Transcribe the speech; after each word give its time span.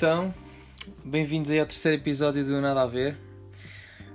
Então, 0.00 0.32
bem-vindos 1.04 1.50
aí 1.50 1.58
ao 1.58 1.66
terceiro 1.66 2.00
episódio 2.00 2.44
do 2.44 2.60
Nada 2.60 2.82
a 2.82 2.86
Ver. 2.86 3.18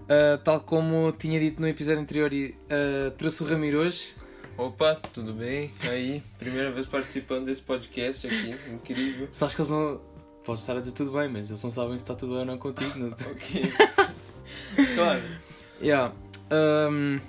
Uh, 0.04 0.38
tal 0.41 0.62
como 0.62 1.12
tinha 1.12 1.38
dito 1.38 1.62
no 1.62 1.68
episódio 1.68 2.00
anterior, 2.00 2.32
uh, 2.32 3.12
trouxe 3.18 3.44
o 3.44 3.46
Ramiro 3.46 3.79
hoje. 3.79 4.16
Opa, 4.57 4.96
tudo 5.11 5.34
bem? 5.34 5.73
Aí, 5.89 6.23
primeira 6.39 6.71
vez 6.71 6.86
participando 6.86 7.48
desse 7.48 7.64
podcast 7.64 8.25
aqui, 8.27 8.55
incrível. 8.71 9.27
Acho 9.30 9.54
que 9.54 9.61
eles 9.61 9.70
não. 9.70 10.00
Posso 10.46 10.61
estar 10.61 10.77
a 10.77 10.80
dizer 10.80 10.93
tudo 10.93 11.11
bem, 11.11 11.27
mas 11.27 11.50
eles 11.50 11.61
não 11.61 11.70
sabem 11.70 11.97
se 11.97 12.04
está 12.05 12.15
tudo 12.15 12.29
bem 12.29 12.39
ou 12.39 12.45
não 12.45 12.57
contigo. 12.57 12.97
Não... 12.97 13.07
ok. 13.11 13.73
claro. 14.95 15.23
Yeah. 15.81 16.15
Um, 16.50 17.20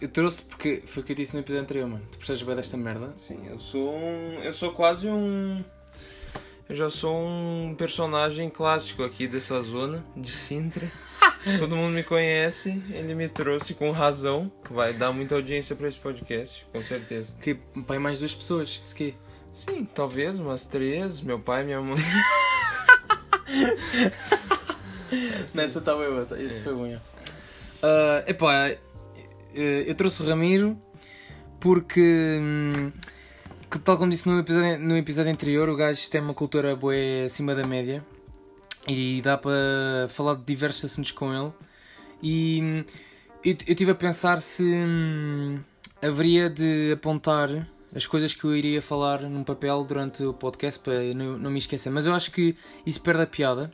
eu 0.00 0.08
trouxe 0.08 0.42
porque 0.42 0.82
foi 0.84 1.00
o 1.00 1.06
que 1.06 1.12
eu 1.12 1.16
disse 1.16 1.32
no 1.32 1.38
episódio 1.38 1.62
anterior, 1.62 1.88
mano. 1.88 2.04
Tu 2.10 2.18
percebes 2.18 2.42
bem 2.42 2.56
desta 2.56 2.76
merda? 2.76 3.12
Sim, 3.14 3.46
eu 3.46 3.60
sou 3.60 3.94
um. 3.94 4.40
Eu 4.42 4.52
sou 4.52 4.72
quase 4.72 5.06
um. 5.06 5.64
Eu 6.66 6.74
já 6.74 6.88
sou 6.88 7.14
um 7.14 7.74
personagem 7.76 8.48
clássico 8.48 9.02
aqui 9.02 9.28
dessa 9.28 9.62
zona 9.62 10.02
de 10.16 10.30
Sintra. 10.30 10.90
Todo 11.58 11.76
mundo 11.76 11.92
me 11.92 12.02
conhece, 12.02 12.82
ele 12.90 13.14
me 13.14 13.28
trouxe 13.28 13.74
com 13.74 13.90
razão. 13.90 14.50
Vai 14.70 14.94
dar 14.94 15.12
muita 15.12 15.34
audiência 15.34 15.76
para 15.76 15.88
esse 15.88 15.98
podcast, 15.98 16.66
com 16.72 16.80
certeza. 16.80 17.36
Que 17.38 17.54
pai 17.86 17.98
mais 17.98 18.20
duas 18.20 18.34
pessoas, 18.34 18.80
isso 18.82 18.96
que? 18.96 19.14
Sim, 19.52 19.84
talvez 19.84 20.38
umas 20.38 20.64
três, 20.64 21.20
meu 21.20 21.38
pai, 21.38 21.64
minha 21.64 21.82
mãe. 21.82 21.98
Nessa 25.52 25.82
tá 25.82 25.94
bem, 25.94 26.08
outra. 26.08 26.42
Esse 26.42 26.60
é. 26.60 26.62
foi 26.62 26.74
bom. 26.74 26.86
Uh, 26.86 26.98
epá, 28.26 28.70
eh, 28.70 28.78
eu 29.86 29.94
trouxe 29.94 30.22
o 30.22 30.26
Ramiro 30.26 30.80
porque. 31.60 32.38
Hum, 32.40 32.90
que, 33.74 33.80
tal 33.80 33.98
como 33.98 34.08
disse 34.08 34.28
no 34.28 34.38
episódio, 34.38 34.78
no 34.78 34.96
episódio 34.96 35.32
anterior, 35.32 35.68
o 35.68 35.74
gajo 35.74 36.08
tem 36.08 36.20
uma 36.20 36.32
cultura 36.32 36.76
boa 36.76 36.94
acima 37.26 37.56
da 37.56 37.66
média 37.66 38.04
e 38.86 39.20
dá 39.20 39.36
para 39.36 40.06
falar 40.08 40.36
de 40.36 40.44
diversos 40.44 40.84
assuntos 40.84 41.10
com 41.10 41.34
ele. 41.34 41.52
E 42.22 42.60
hum, 42.62 42.84
eu, 43.44 43.52
eu 43.52 43.72
estive 43.72 43.90
a 43.90 43.94
pensar 43.96 44.40
se 44.40 44.62
hum, 44.62 45.58
haveria 46.00 46.48
de 46.48 46.92
apontar 46.92 47.68
as 47.92 48.06
coisas 48.06 48.32
que 48.32 48.44
eu 48.44 48.54
iria 48.54 48.80
falar 48.80 49.22
num 49.22 49.42
papel 49.42 49.82
durante 49.82 50.22
o 50.22 50.32
podcast 50.32 50.78
para 50.78 51.02
não, 51.12 51.36
não 51.36 51.50
me 51.50 51.58
esquecer. 51.58 51.90
Mas 51.90 52.06
eu 52.06 52.14
acho 52.14 52.30
que 52.30 52.56
isso 52.86 53.00
perde 53.00 53.22
a 53.22 53.26
piada. 53.26 53.72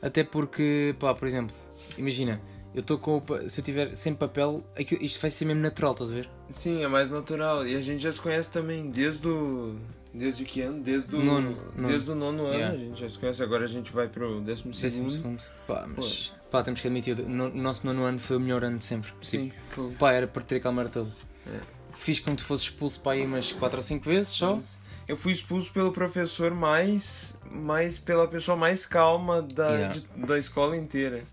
Até 0.00 0.24
porque, 0.24 0.94
pá, 0.98 1.14
por 1.14 1.28
exemplo, 1.28 1.54
imagina, 1.98 2.40
eu 2.74 2.80
estou 2.80 2.96
com. 2.96 3.22
Se 3.48 3.60
eu 3.60 3.64
tiver 3.64 3.94
sem 3.94 4.14
papel, 4.14 4.64
isto 4.78 5.20
vai 5.20 5.30
ser 5.30 5.44
mesmo 5.44 5.60
natural, 5.60 5.92
estás 5.92 6.10
a 6.10 6.14
ver? 6.14 6.35
Sim, 6.50 6.82
é 6.82 6.88
mais 6.88 7.10
natural. 7.10 7.66
E 7.66 7.76
a 7.76 7.82
gente 7.82 8.02
já 8.02 8.12
se 8.12 8.20
conhece 8.20 8.50
também 8.50 8.90
desde 8.90 9.26
o. 9.26 9.76
Desde 10.14 10.44
que 10.44 10.62
ano? 10.62 10.82
Desde 10.82 11.14
o 11.14 11.22
nono, 11.22 11.58
Desde 11.76 12.10
o 12.10 12.14
nono 12.14 12.46
ano 12.46 12.54
yeah. 12.54 12.74
a 12.74 12.78
gente 12.78 13.00
já 13.00 13.08
se 13.08 13.18
conhece. 13.18 13.42
Agora 13.42 13.64
a 13.64 13.68
gente 13.68 13.92
vai 13.92 14.08
pro 14.08 14.40
décimo 14.40 14.72
segundo. 14.72 14.82
Décimo 14.82 15.10
segundo. 15.10 15.44
Pá, 15.66 15.86
mas. 15.94 16.32
Pá, 16.50 16.62
temos 16.62 16.80
que 16.80 16.86
admitir, 16.86 17.18
o 17.18 17.28
nosso 17.28 17.84
nono 17.84 18.04
ano 18.04 18.18
foi 18.18 18.36
o 18.36 18.40
melhor 18.40 18.64
ano 18.64 18.78
de 18.78 18.84
sempre. 18.84 19.12
Sim, 19.20 19.52
tipo. 19.68 19.92
Pá, 19.98 20.12
era 20.12 20.26
para 20.26 20.42
ter 20.42 20.56
a 20.56 20.60
câmara 20.60 20.88
toda. 20.88 21.10
É. 21.46 21.60
Fiz 21.92 22.20
com 22.20 22.30
que 22.30 22.38
tu 22.38 22.44
fosses 22.44 22.66
expulso 22.66 23.00
para 23.00 23.12
aí 23.12 23.26
umas 23.26 23.52
4 23.52 23.76
ou 23.76 23.82
5 23.82 24.04
vezes 24.04 24.28
só. 24.30 24.58
Eu 25.06 25.16
fui 25.16 25.32
expulso 25.32 25.72
pelo 25.72 25.92
professor 25.92 26.50
mais. 26.52 27.36
mais 27.50 27.98
pela 27.98 28.26
pessoa 28.26 28.56
mais 28.56 28.86
calma 28.86 29.42
da, 29.42 29.68
yeah. 29.68 29.94
de, 29.94 30.26
da 30.26 30.38
escola 30.38 30.76
inteira. 30.76 31.24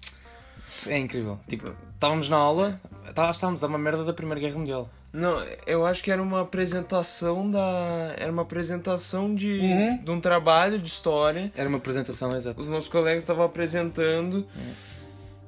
É 0.88 0.98
incrível. 0.98 1.40
Tipo, 1.48 1.72
estávamos 1.94 2.28
na 2.28 2.36
aula, 2.36 2.82
tá, 3.16 3.32
estávamos 3.32 3.64
a 3.64 3.68
uma 3.68 3.78
merda 3.78 4.04
da 4.04 4.14
Primeira 4.14 4.42
Guerra 4.42 4.58
Mundial. 4.58 4.90
Não, 5.14 5.46
eu 5.68 5.86
acho 5.86 6.02
que 6.02 6.10
era 6.10 6.22
uma 6.22 6.42
apresentação 6.42 7.50
da. 7.50 8.16
Era 8.18 8.32
uma 8.32 8.42
apresentação 8.42 9.36
de, 9.36 9.60
uhum. 9.60 9.98
de 10.04 10.12
um 10.12 10.20
trabalho 10.20 10.80
de 10.80 10.88
história. 10.88 11.52
Era 11.56 11.70
uma 11.70 11.78
apresentação, 11.78 12.36
exato. 12.36 12.60
Os 12.60 12.68
meus 12.68 12.88
colegas 12.88 13.22
estavam 13.22 13.46
apresentando. 13.46 14.38
Uhum. 14.38 14.74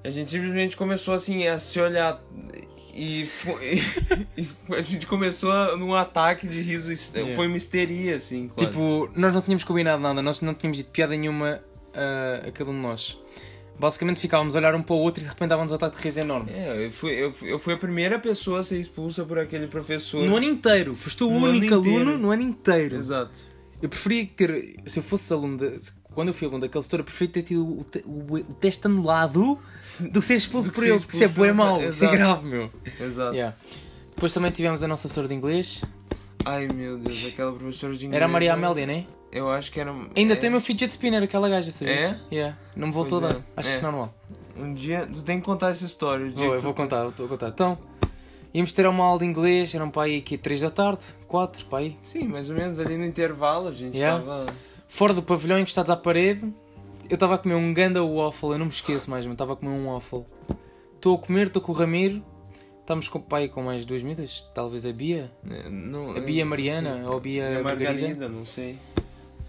A 0.04 0.12
gente 0.12 0.30
simplesmente 0.30 0.78
começou 0.78 1.16
assim 1.16 1.48
a 1.48 1.60
se 1.60 1.80
olhar. 1.80 2.22
E, 2.94 3.26
foi, 3.26 3.82
e 4.38 4.48
a 4.70 4.82
gente 4.84 5.08
começou 5.08 5.76
num 5.78 5.96
ataque 5.96 6.48
de 6.48 6.62
riso. 6.62 6.94
Yeah. 6.94 7.32
É. 7.32 7.36
Foi 7.36 7.48
uma 7.48 7.58
histeria, 7.58 8.18
assim. 8.18 8.50
Quase. 8.50 8.70
Tipo, 8.70 9.10
nós 9.16 9.34
não 9.34 9.42
tínhamos 9.42 9.64
combinado 9.64 10.00
nada, 10.00 10.22
nós 10.22 10.42
não 10.42 10.54
tínhamos 10.54 10.78
dito 10.78 10.92
piada 10.92 11.18
nenhuma 11.18 11.60
a, 11.92 12.50
a 12.50 12.52
cada 12.52 12.70
um 12.70 12.76
de 12.76 12.82
nós. 12.82 13.18
Basicamente 13.78 14.22
ficávamos 14.22 14.56
a 14.56 14.60
olhar 14.60 14.74
um 14.74 14.82
para 14.82 14.96
o 14.96 15.00
outro 15.00 15.22
e 15.22 15.24
de 15.24 15.30
repente 15.30 15.50
dávamos 15.50 15.72
um 15.72 15.76
ataque 15.76 15.98
de 15.98 16.04
riso 16.04 16.20
enorme. 16.22 16.52
É, 16.52 16.86
eu 16.86 16.92
fui, 16.92 17.12
eu, 17.12 17.34
eu 17.42 17.60
fui 17.60 17.74
a 17.74 17.78
primeira 17.78 18.18
pessoa 18.18 18.62
a 18.62 18.64
ser 18.64 18.80
expulsa 18.80 19.26
por 19.26 19.38
aquele 19.38 19.68
professor. 19.68 20.26
No 20.26 20.38
ano 20.38 20.46
inteiro. 20.46 20.96
Foste 20.96 21.24
o 21.24 21.30
no 21.30 21.48
único 21.48 21.74
aluno 21.74 22.18
no 22.18 22.32
ano 22.32 22.42
inteiro. 22.42 22.96
Exato. 22.96 23.34
Eu 23.82 23.90
preferia 23.90 24.26
ter. 24.26 24.76
Se 24.86 25.00
eu 25.00 25.04
fosse 25.04 25.32
aluno. 25.34 25.58
De, 25.58 25.80
quando 26.14 26.30
eu 26.30 26.34
fui 26.34 26.48
aluno 26.48 26.62
daquele 26.62 26.84
setor, 26.84 27.02
eu 27.02 27.04
preferia 27.04 27.34
ter 27.34 27.44
tido 27.44 27.66
o, 27.66 27.86
o, 28.06 28.36
o 28.36 28.54
teste 28.54 28.88
anulado 28.88 29.60
do 30.00 30.22
que 30.22 30.26
ser 30.26 30.36
expulso 30.36 30.72
por 30.72 30.84
eles, 30.86 31.04
porque 31.04 31.18
isso 31.18 31.26
é 31.26 31.28
bem 31.28 31.54
mau. 31.54 31.84
Isso 31.84 32.06
é 32.06 32.12
grave, 32.12 32.48
meu. 32.48 32.72
Exato. 33.00 33.36
Yeah. 33.36 33.58
Depois 34.16 34.34
também 34.34 34.52
tivemos 34.52 34.82
a 34.82 34.88
nossa 34.88 35.10
senhora 35.10 35.28
de 35.28 35.36
inglês. 35.36 35.82
Ai 36.46 36.68
meu 36.74 36.98
Deus, 37.00 37.26
aquela 37.28 37.52
professora 37.52 37.96
de 37.96 38.06
inglês. 38.06 38.16
Era 38.16 38.26
a 38.26 38.28
Maria 38.28 38.54
Amélia, 38.54 38.86
não 38.86 38.94
é? 38.94 39.06
Eu 39.32 39.50
acho 39.50 39.72
que 39.72 39.80
era. 39.80 39.94
Ainda 40.16 40.34
é... 40.34 40.36
tem 40.38 40.48
o 40.48 40.54
meu 40.54 40.62
fidget 40.62 40.92
spinner, 40.92 41.22
aquela 41.24 41.50
gaja, 41.50 41.72
sabias? 41.72 42.14
É? 42.14 42.20
Yeah. 42.32 42.58
Não 42.76 42.88
me 42.88 42.94
voltou 42.94 43.20
pois 43.20 43.32
a 43.32 43.34
dar. 43.34 43.40
É. 43.42 43.44
Acho 43.58 43.70
é. 43.70 43.74
isso 43.74 43.84
normal. 43.84 44.14
Um 44.56 44.74
dia. 44.74 45.10
Tu 45.12 45.24
tem 45.24 45.40
que 45.40 45.46
contar 45.46 45.72
essa 45.72 45.84
história. 45.86 46.32
Vou, 46.32 46.54
eu 46.54 46.62
vou 46.62 46.74
contar, 46.74 47.08
estou 47.08 47.26
a 47.26 47.30
contar. 47.30 47.50
Então, 47.50 47.78
íamos 48.54 48.72
ter 48.72 48.88
uma 48.88 49.04
aula 49.04 49.20
de 49.20 49.26
inglês, 49.26 49.76
era 49.76 49.84
um 49.84 49.90
pai 49.90 50.16
aqui 50.16 50.38
3 50.38 50.62
da 50.62 50.70
tarde, 50.70 51.06
4, 51.28 51.66
pai. 51.66 51.98
Sim, 52.02 52.30
mais 52.30 52.50
ou 52.50 52.56
menos 52.56 52.80
ali 52.80 52.96
no 52.96 53.06
intervalo 53.06 53.68
a 53.68 53.72
gente 53.74 53.96
estava. 53.96 54.24
Yeah. 54.24 54.54
Fora 54.88 55.14
do 55.14 55.22
pavilhão, 55.24 55.60
encostados 55.60 55.90
à 55.90 55.98
parede. 55.98 56.54
Eu 57.10 57.16
estava 57.16 57.36
a 57.36 57.38
comer 57.38 57.56
um 57.56 57.74
ganda 57.74 58.04
waffle, 58.04 58.52
eu 58.52 58.58
não 58.58 58.68
me 58.68 58.72
esqueço 58.72 59.10
mais, 59.12 59.26
mas 59.26 59.34
estava 59.34 59.54
a 59.54 59.56
comer 59.56 59.72
um 59.72 59.92
waffle. 59.92 60.24
Estou 60.96 61.16
a 61.16 61.18
comer, 61.18 61.48
estou 61.48 61.62
com 61.62 61.72
o 61.72 61.76
Ramiro. 61.76 62.24
Estamos 62.86 63.08
com 63.08 63.18
o 63.18 63.22
pai 63.22 63.48
com 63.48 63.64
mais 63.64 63.84
duas 63.84 64.04
miúdas, 64.04 64.48
talvez 64.54 64.86
a 64.86 64.94
Bia. 64.94 65.32
Não, 65.44 66.16
a 66.16 66.20
Bia 66.20 66.46
Mariana 66.46 67.04
ou 67.08 67.18
a 67.18 67.20
Bia 67.20 67.58
a 67.60 67.64
Margarida, 67.64 68.30
não 68.30 68.46
sei 68.46 68.78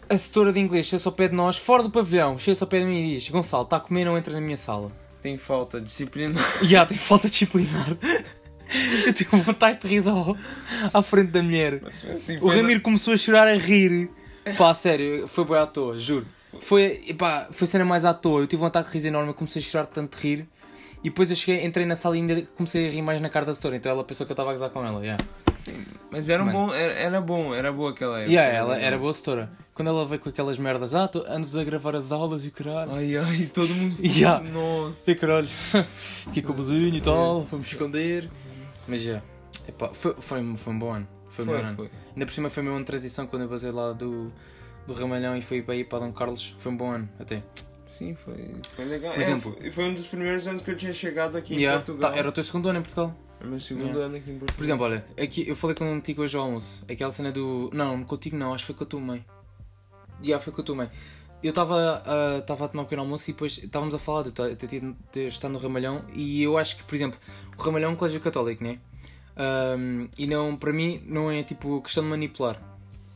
a 0.09 0.17
setora 0.17 0.53
de 0.53 0.61
inglês 0.61 0.87
chega-se 0.87 1.07
ao 1.07 1.13
pé 1.13 1.29
de 1.29 1.35
nós, 1.35 1.57
fora 1.57 1.83
do 1.83 1.91
pavilhão, 1.91 2.39
chega-se 2.39 2.63
ao 2.63 2.69
pé 2.69 2.79
de 2.79 2.87
mim 2.87 3.11
e 3.11 3.15
diz: 3.17 3.29
Gonçalo, 3.29 3.65
está 3.65 3.77
a 3.77 3.81
comer, 3.81 4.05
não 4.05 4.17
entra 4.17 4.33
na 4.33 4.41
minha 4.41 4.57
sala. 4.57 4.91
Tem 5.21 5.37
falta 5.37 5.81
disciplinar. 5.81 6.43
Já, 6.63 6.69
yeah, 6.69 6.89
tem 6.89 6.97
falta 6.97 7.29
disciplinar. 7.29 7.97
Eu 9.05 9.13
tive 9.13 9.37
vontade 9.37 9.81
de 9.81 9.89
rir 9.89 10.03
à 10.95 11.03
frente 11.03 11.31
da 11.31 11.43
mulher. 11.43 11.83
Assim, 11.85 12.39
o 12.41 12.49
Ramiro 12.49 12.81
começou 12.81 13.13
a 13.13 13.17
chorar 13.17 13.47
a 13.47 13.57
rir. 13.57 14.09
Pá, 14.57 14.73
sério, 14.73 15.27
foi 15.29 15.45
bem 15.45 15.57
à 15.57 15.67
toa, 15.67 15.99
juro. 15.99 16.27
Foi, 16.61 17.15
pá, 17.19 17.49
foi 17.51 17.67
cena 17.67 17.85
mais 17.85 18.05
à 18.05 18.15
toa. 18.15 18.41
Eu 18.41 18.47
tive 18.47 18.61
vontade 18.61 18.91
de 18.91 18.99
rir 18.99 19.07
enorme, 19.09 19.31
eu 19.31 19.35
comecei 19.35 19.61
a 19.61 19.65
chorar 19.65 19.87
tanto 19.87 20.17
de 20.17 20.23
rir. 20.23 20.49
E 21.03 21.09
depois 21.09 21.31
eu 21.31 21.37
cheguei, 21.37 21.65
entrei 21.65 21.87
na 21.87 21.97
sala 21.97 22.17
e 22.17 22.21
ainda 22.21 22.43
comecei 22.57 22.89
a 22.89 22.91
rir 22.91 23.03
mais 23.03 23.21
na 23.21 23.29
cara 23.29 23.47
da 23.47 23.55
setora. 23.55 23.77
Então 23.77 23.91
ela 23.91 24.05
pensou 24.05 24.27
que 24.27 24.33
eu 24.33 24.35
estava 24.35 24.51
a 24.51 24.53
gozar 24.53 24.71
com 24.71 24.85
ela. 24.85 25.01
Yeah. 25.01 25.23
Mas 26.11 26.29
era, 26.29 26.43
um 26.43 26.51
bom, 26.51 26.73
era, 26.73 26.95
era, 26.95 27.21
bom, 27.21 27.55
era 27.55 27.73
boa 27.73 27.91
aquela 27.91 28.21
época. 28.21 28.33
Yeah, 28.33 28.57
ela 28.57 28.79
era 28.79 28.99
boa 28.99 29.13
setora. 29.13 29.51
Quando 29.75 29.89
ela 29.89 30.07
veio 30.07 30.21
com 30.21 30.29
aquelas 30.29 30.59
merdas, 30.59 30.95
ah, 30.95 31.11
ando-vos 31.29 31.57
a 31.57 31.65
gravar 31.65 31.95
as 31.97 32.13
aulas 32.13 32.45
e 32.45 32.49
o 32.49 32.53
caralho. 32.53 32.93
Ai 32.93 33.17
ai, 33.17 33.51
todo 33.53 33.69
mundo. 33.69 33.97
yeah. 34.03 34.43
Nossa. 34.49 35.11
E 35.11 35.15
caralho, 35.15 35.49
aqui 36.27 36.43
com 36.43 36.53
o 36.53 36.55
buzinho 36.55 36.95
e 36.95 37.01
tal, 37.01 37.45
fomos 37.45 37.67
esconder. 37.67 38.31
Mas 38.89 39.03
já, 39.03 39.11
yeah. 39.11 39.27
foi, 39.93 40.15
foi, 40.15 40.57
foi 40.57 40.73
um 40.73 40.79
bom 40.79 40.93
ano. 40.93 41.09
Foi 41.29 41.45
um 41.45 41.49
bom 41.49 41.55
ano. 41.55 41.77
Foi. 41.77 41.91
Ainda 42.15 42.27
por 42.27 42.33
cima 42.33 42.49
foi 42.49 42.63
meu 42.63 42.73
ano 42.73 42.81
de 42.81 42.87
transição 42.87 43.27
quando 43.27 43.43
eu 43.43 43.49
basei 43.49 43.71
lá 43.71 43.93
do, 43.93 44.33
do 44.87 44.95
Ramalhão 44.95 45.37
e 45.37 45.43
fui 45.43 45.61
para 45.61 45.75
aí 45.75 45.85
para 45.85 45.99
Dom 45.99 46.13
Carlos. 46.13 46.57
Foi 46.59 46.73
um 46.73 46.77
bom 46.77 46.91
ano, 46.91 47.09
até. 47.19 47.43
Sim, 47.87 48.15
foi, 48.15 48.51
foi 48.75 48.85
legal. 48.85 49.13
Por 49.13 49.21
é, 49.21 49.23
exemplo, 49.23 49.57
foi, 49.61 49.71
foi 49.71 49.85
um 49.85 49.95
dos 49.95 50.07
primeiros 50.07 50.47
anos 50.47 50.63
que 50.63 50.71
eu 50.71 50.77
tinha 50.77 50.93
chegado 50.93 51.37
aqui 51.37 51.55
yeah, 51.55 51.81
em 51.81 51.85
Portugal. 51.85 52.11
Tá, 52.11 52.19
era 52.19 52.29
o 52.29 52.33
teu 52.33 52.43
segundo 52.43 52.69
ano 52.69 52.81
em 52.81 52.83
Portugal. 52.83 53.17
É 53.41 53.45
o 53.45 53.49
meu 53.49 53.61
segundo 53.61 53.87
yeah. 53.87 54.05
ano 54.07 54.17
aqui 54.17 54.31
em 54.31 54.39
Portugal. 54.39 54.57
Por 54.57 54.65
exemplo, 54.65 54.85
olha, 54.85 55.07
aqui, 55.23 55.49
eu 55.49 55.55
falei 55.55 55.77
contigo 55.77 56.23
hoje 56.23 56.37
ao 56.37 56.45
almoço. 56.45 56.85
Aquela 56.91 57.13
cena 57.13 57.31
do. 57.31 57.71
Não, 57.73 58.03
contigo 58.03 58.37
não, 58.37 58.53
acho 58.53 58.65
que 58.65 58.67
foi 58.67 58.75
com 58.75 58.85
a 58.85 58.87
tua 58.87 59.01
mãe. 59.01 59.25
Já, 60.21 60.27
yeah, 60.27 60.45
foi 60.45 60.53
com 60.53 60.61
a 60.61 60.65
tua 60.65 60.75
mãe. 60.75 60.91
Eu 61.43 61.51
estava 61.51 62.03
uh, 62.05 62.53
a 62.53 62.69
tomar 62.69 62.83
um 62.83 62.85
pequeno 62.85 63.03
almoço 63.03 63.31
e 63.31 63.33
depois 63.33 63.59
estávamos 63.59 63.95
a 63.95 63.99
falar 63.99 64.25
de 64.25 64.33
ter 64.33 65.27
estar 65.29 65.49
no 65.49 65.59
Ramalhão 65.59 66.05
e 66.15 66.43
eu 66.43 66.57
acho 66.57 66.79
que, 66.79 66.83
por 66.83 66.95
exemplo, 66.95 67.21
o 67.57 67.63
Ramalhão 67.63 67.91
é 67.91 67.93
um 67.93 67.97
colégio 67.97 68.21
católico, 68.21 68.65
né? 68.65 68.79
Um, 69.79 70.09
e 70.17 70.27
não, 70.27 70.57
para 70.57 70.73
mim 70.73 71.03
não 71.07 71.31
é 71.31 71.43
tipo 71.43 71.81
questão 71.83 72.03
de 72.03 72.11
manipular. 72.11 72.61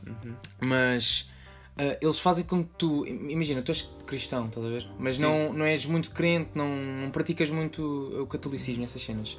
Uhum. 0.07 0.35
Mas 0.61 1.31
Uh, 1.81 1.97
eles 2.03 2.19
fazem 2.19 2.45
com 2.45 2.63
que 2.63 2.71
tu. 2.77 3.07
Imagina, 3.07 3.63
tu 3.63 3.73
és 3.73 3.89
cristão, 4.07 4.49
estás 4.49 4.67
a 4.67 4.69
ver? 4.69 4.87
Mas 4.99 5.19
não, 5.19 5.51
não 5.51 5.65
és 5.65 5.87
muito 5.87 6.11
crente, 6.11 6.51
não, 6.55 6.69
não 6.69 7.11
praticas 7.11 7.49
muito 7.49 7.83
o 8.21 8.27
catolicismo, 8.27 8.85
essas 8.85 9.03
cenas. 9.03 9.39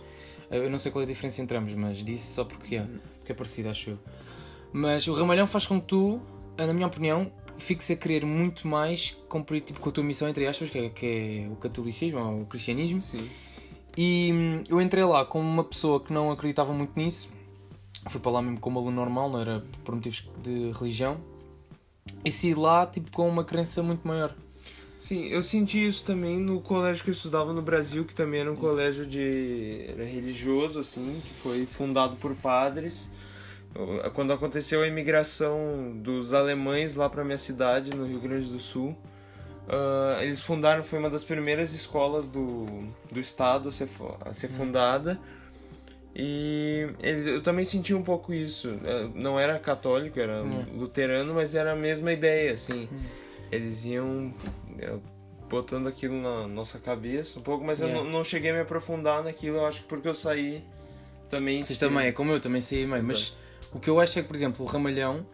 Uh, 0.50 0.56
eu 0.56 0.70
não 0.72 0.80
sei 0.80 0.92
qual 0.92 1.04
é 1.04 1.06
a 1.06 1.08
diferença 1.08 1.40
entre 1.40 1.56
ambos, 1.56 1.76
mas 1.76 2.04
disse 2.04 2.34
só 2.34 2.44
porque 2.44 2.78
é, 2.78 2.88
porque 3.20 3.32
é 3.32 3.36
parecido, 3.36 3.70
acho 3.70 3.92
eu. 3.92 4.00
Mas 4.74 5.08
o 5.08 5.14
Ramalhão 5.14 5.46
faz 5.46 5.68
com 5.68 5.80
que 5.80 5.86
tu, 5.86 6.20
ah, 6.58 6.66
na 6.66 6.74
minha 6.74 6.88
opinião, 6.88 7.32
fiques 7.60 7.92
a 7.92 7.96
querer 7.96 8.26
muito 8.26 8.68
mais 8.68 9.16
cumprir 9.30 9.62
tipo, 9.62 9.80
com 9.80 9.90
a 9.90 9.92
tua 9.92 10.04
missão, 10.04 10.28
entre 10.28 10.48
aspas, 10.48 10.72
que 10.72 10.80
é, 10.80 10.90
que 10.90 11.06
é 11.06 11.48
o 11.48 11.56
catolicismo 11.58 12.20
ou 12.20 12.42
o 12.42 12.46
cristianismo. 12.48 12.98
Sim. 12.98 13.30
E 13.96 14.32
hum, 14.34 14.64
eu 14.68 14.82
entrei 14.82 15.04
lá 15.04 15.24
como 15.26 15.48
uma 15.48 15.64
pessoa 15.64 16.00
que 16.00 16.12
não 16.12 16.32
acreditava 16.32 16.74
muito 16.74 16.98
nisso. 16.98 17.30
Fui 18.10 18.20
para 18.20 18.32
lá 18.32 18.42
mesmo 18.42 18.60
como 18.60 18.80
aluno 18.80 18.96
normal, 18.96 19.30
não 19.30 19.40
era 19.40 19.64
por 19.84 19.94
motivos 19.94 20.28
de 20.42 20.72
religião 20.72 21.30
e 22.24 22.32
saí 22.32 22.54
lá 22.54 22.86
tipo, 22.86 23.12
com 23.12 23.28
uma 23.28 23.44
crença 23.44 23.82
muito 23.82 24.08
maior. 24.08 24.34
Sim, 25.02 25.28
eu 25.30 25.42
senti 25.42 25.88
isso 25.88 26.06
também 26.06 26.40
no 26.40 26.62
colégio 26.62 27.04
que 27.04 27.10
eu 27.10 27.14
estudava 27.14 27.52
no 27.54 27.62
Brasil, 27.64 28.06
que 28.06 28.14
também 28.14 28.42
era 28.42 28.52
um 28.52 28.56
colégio 28.56 29.04
de 29.04 29.86
era 29.90 30.06
religioso, 30.06 30.80
assim, 30.80 31.20
que 31.26 31.34
foi 31.42 31.66
fundado 31.66 32.18
por 32.18 32.36
padres. 32.36 33.10
Quando 34.14 34.32
aconteceu 34.32 34.84
a 34.84 34.88
imigração 34.88 35.94
dos 35.96 36.34
alemães 36.34 36.94
lá 36.94 37.10
para 37.10 37.24
minha 37.24 37.38
cidade, 37.40 37.96
no 37.96 38.06
Rio 38.06 38.20
Grande 38.20 38.48
do 38.50 38.60
Sul, 38.60 38.90
uh, 39.68 40.22
eles 40.22 40.44
fundaram, 40.44 40.84
foi 40.84 41.00
uma 41.00 41.10
das 41.10 41.24
primeiras 41.24 41.74
escolas 41.74 42.28
do, 42.28 42.68
do 43.12 43.20
estado 43.20 43.70
a 43.70 43.72
ser, 43.72 43.90
a 44.24 44.34
ser 44.34 44.50
fundada. 44.50 45.20
E 46.16 46.90
ele, 47.00 47.36
eu 47.36 47.42
também 47.42 47.64
senti 47.64 47.94
um 47.94 48.04
pouco 48.04 48.34
isso. 48.34 48.70
É, 48.84 49.10
não 49.16 49.40
era 49.40 49.58
católico, 49.60 50.20
era 50.20 50.42
luterano, 50.74 51.34
mas 51.34 51.56
era 51.56 51.72
a 51.72 51.76
mesma 51.76 52.12
ideia, 52.12 52.54
assim. 52.54 52.90
Eles 53.52 53.86
iam 53.86 54.34
é, 54.78 54.98
botando 55.50 55.88
aquilo 55.88 56.22
na 56.22 56.48
nossa 56.48 56.80
cabeça 56.80 57.40
um 57.40 57.42
pouco, 57.42 57.64
mas 57.64 57.80
yeah. 57.80 57.98
eu 57.98 58.06
não, 58.06 58.12
não, 58.12 58.24
cheguei 58.24 58.52
a 58.52 58.54
me 58.54 58.60
aprofundar 58.62 59.24
naquilo, 59.24 59.58
eu 59.58 59.66
acho 59.66 59.82
que 59.82 59.88
porque 59.88 60.08
eu 60.08 60.16
saí 60.16 60.64
também. 61.30 61.64
Vocês 61.64 61.80
também, 61.80 62.08
é 62.08 62.12
como 62.12 62.32
eu, 62.32 62.40
também 62.40 62.62
saí 62.62 62.86
meio. 62.86 63.06
Mas 63.06 63.36
o 63.74 63.80
que 63.80 63.90
eu 63.90 64.00
acho 64.00 64.20
é 64.20 64.22
que, 64.22 64.28
por 64.28 64.36
exemplo, 64.36 64.66
o 64.66 64.68
Ramalhão, 64.68 65.26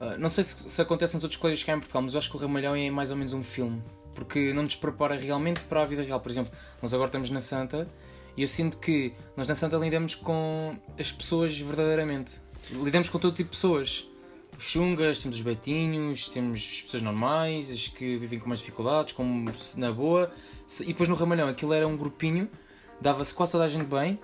uh, 0.00 0.18
não 0.18 0.30
sei 0.30 0.42
se, 0.42 0.70
se 0.70 0.82
acontece 0.82 1.14
nos 1.14 1.24
outros 1.24 1.40
colégios 1.40 1.64
cá 1.64 1.72
em 1.72 1.78
Portugal, 1.78 2.02
mas 2.02 2.14
eu 2.14 2.18
acho 2.18 2.30
que 2.30 2.36
o 2.36 2.40
Ramalhão 2.40 2.74
é 2.74 2.90
mais 2.90 3.10
ou 3.12 3.16
menos 3.16 3.32
um 3.32 3.44
filme, 3.44 3.80
porque 4.14 4.52
não 4.52 4.64
nos 4.64 4.74
prepara 4.74 5.16
realmente 5.16 5.62
para 5.64 5.82
a 5.82 5.84
vida 5.84 6.02
real. 6.02 6.20
Por 6.20 6.30
exemplo, 6.30 6.52
nós 6.82 6.92
agora 6.92 7.08
estamos 7.08 7.30
na 7.30 7.40
Santa 7.40 7.88
e 8.36 8.42
eu 8.42 8.48
sinto 8.48 8.78
que 8.78 9.12
nós 9.36 9.46
na 9.46 9.54
Santa 9.54 9.76
lidamos 9.78 10.14
com 10.14 10.76
as 10.98 11.10
pessoas 11.10 11.58
verdadeiramente. 11.58 12.40
Lidamos 12.70 13.08
com 13.08 13.18
todo 13.18 13.34
tipo 13.34 13.50
de 13.50 13.56
pessoas. 13.56 14.08
Os 14.58 14.64
chungas, 14.64 15.18
temos 15.18 15.36
os 15.36 15.42
betinhos, 15.42 16.28
temos 16.28 16.58
as 16.60 16.82
pessoas 16.82 17.02
normais, 17.02 17.70
as 17.70 17.88
que 17.88 18.16
vivem 18.16 18.38
com 18.38 18.48
mais 18.48 18.60
dificuldades, 18.60 19.12
como 19.12 19.50
na 19.76 19.92
boa. 19.92 20.30
E 20.80 20.86
depois 20.86 21.08
no 21.08 21.14
Ramalhão 21.14 21.48
aquilo 21.48 21.72
era 21.72 21.86
um 21.86 21.96
grupinho, 21.96 22.48
dava-se 23.00 23.32
quase 23.32 23.52
toda 23.52 23.64
a 23.64 23.68
gente 23.68 23.86
bem, 23.86 24.18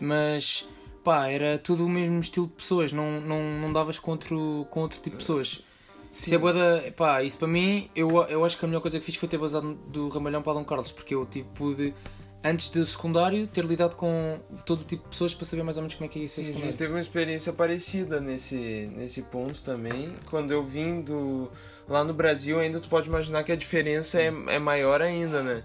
mas 0.00 0.68
pá, 1.02 1.28
era 1.28 1.58
tudo 1.58 1.84
o 1.84 1.88
mesmo 1.88 2.20
estilo 2.20 2.46
de 2.46 2.54
pessoas, 2.54 2.92
não, 2.92 3.20
não, 3.20 3.42
não 3.60 3.72
davas 3.72 3.98
com 3.98 4.12
outro, 4.12 4.66
com 4.70 4.80
outro 4.80 4.98
tipo 5.00 5.16
de 5.16 5.22
pessoas. 5.22 5.64
Sim. 6.10 6.26
Isso 6.26 6.34
é 6.34 6.38
boa 6.38 6.54
pá, 6.96 7.22
isso 7.22 7.38
para 7.38 7.48
mim, 7.48 7.90
eu, 7.94 8.22
eu 8.28 8.44
acho 8.44 8.58
que 8.58 8.64
a 8.64 8.68
melhor 8.68 8.80
coisa 8.80 8.98
que 8.98 9.04
fiz 9.04 9.16
foi 9.16 9.28
ter 9.28 9.38
basado 9.38 9.74
do 9.88 10.08
Ramalhão 10.08 10.42
para 10.42 10.54
Dom 10.54 10.64
Carlos, 10.64 10.90
porque 10.90 11.14
eu 11.14 11.26
tipo, 11.26 11.48
pude 11.54 11.94
antes 12.42 12.68
do 12.68 12.84
secundário, 12.86 13.46
ter 13.46 13.64
lidado 13.64 13.96
com 13.96 14.38
todo 14.64 14.84
tipo 14.84 15.04
de 15.04 15.10
pessoas 15.10 15.34
para 15.34 15.44
saber 15.44 15.62
mais 15.62 15.76
ou 15.76 15.82
menos 15.82 15.94
como 15.94 16.06
é 16.06 16.08
que 16.08 16.18
é 16.18 16.22
isso. 16.22 16.42
Sim, 16.42 16.50
a 16.50 16.66
gente 16.66 16.76
teve 16.76 16.92
uma 16.92 17.00
experiência 17.00 17.52
parecida 17.52 18.20
nesse, 18.20 18.90
nesse 18.94 19.22
ponto 19.22 19.62
também. 19.62 20.12
Quando 20.30 20.52
eu 20.52 20.64
vim 20.64 21.00
do, 21.00 21.50
lá 21.88 22.04
no 22.04 22.14
Brasil, 22.14 22.60
ainda 22.60 22.80
tu 22.80 22.88
pode 22.88 23.08
imaginar 23.08 23.42
que 23.44 23.52
a 23.52 23.56
diferença 23.56 24.20
é, 24.20 24.32
é 24.48 24.58
maior 24.58 25.02
ainda, 25.02 25.42
né? 25.42 25.62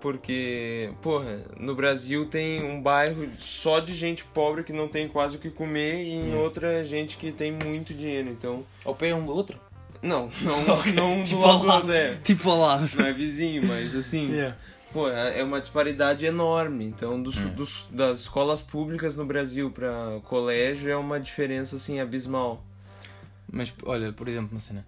Porque, 0.00 0.92
porra, 1.02 1.40
no 1.58 1.74
Brasil 1.74 2.26
tem 2.26 2.62
um 2.62 2.80
bairro 2.80 3.28
só 3.38 3.80
de 3.80 3.94
gente 3.94 4.24
pobre 4.24 4.62
que 4.62 4.72
não 4.72 4.88
tem 4.88 5.08
quase 5.08 5.36
o 5.36 5.40
que 5.40 5.50
comer 5.50 6.02
e 6.02 6.12
em 6.12 6.34
hum. 6.34 6.38
outra 6.38 6.84
gente 6.84 7.16
que 7.16 7.32
tem 7.32 7.50
muito 7.50 7.92
dinheiro, 7.92 8.28
então... 8.28 8.64
Ao 8.84 8.94
pé 8.94 9.14
um 9.14 9.24
do 9.24 9.34
outro? 9.34 9.58
Não, 10.02 10.30
não, 10.42 10.62
okay. 10.78 10.92
não 10.92 11.18
do 11.18 11.24
tipo 11.24 11.40
lado 11.40 11.58
do 11.58 11.66
lado, 11.66 11.92
é. 11.92 12.14
Tipo 12.22 12.50
ao 12.50 12.60
lado. 12.60 12.88
Não 12.94 13.06
é 13.06 13.12
vizinho, 13.12 13.64
mas 13.64 13.94
assim... 13.94 14.30
Yeah 14.36 14.56
pô, 14.92 15.08
é, 15.08 15.40
é 15.40 15.44
uma 15.44 15.60
disparidade 15.60 16.24
enorme. 16.26 16.84
Então, 16.84 17.20
dos, 17.22 17.38
hum. 17.38 17.48
dos 17.50 17.86
das 17.90 18.20
escolas 18.20 18.62
públicas 18.62 19.16
no 19.16 19.24
Brasil 19.24 19.70
para 19.70 20.20
colégio 20.24 20.90
é 20.90 20.96
uma 20.96 21.20
diferença 21.20 21.76
assim 21.76 22.00
abismal. 22.00 22.64
Mas 23.50 23.72
olha, 23.84 24.12
por 24.12 24.28
exemplo, 24.28 24.50
uma 24.52 24.60
cena. 24.60 24.86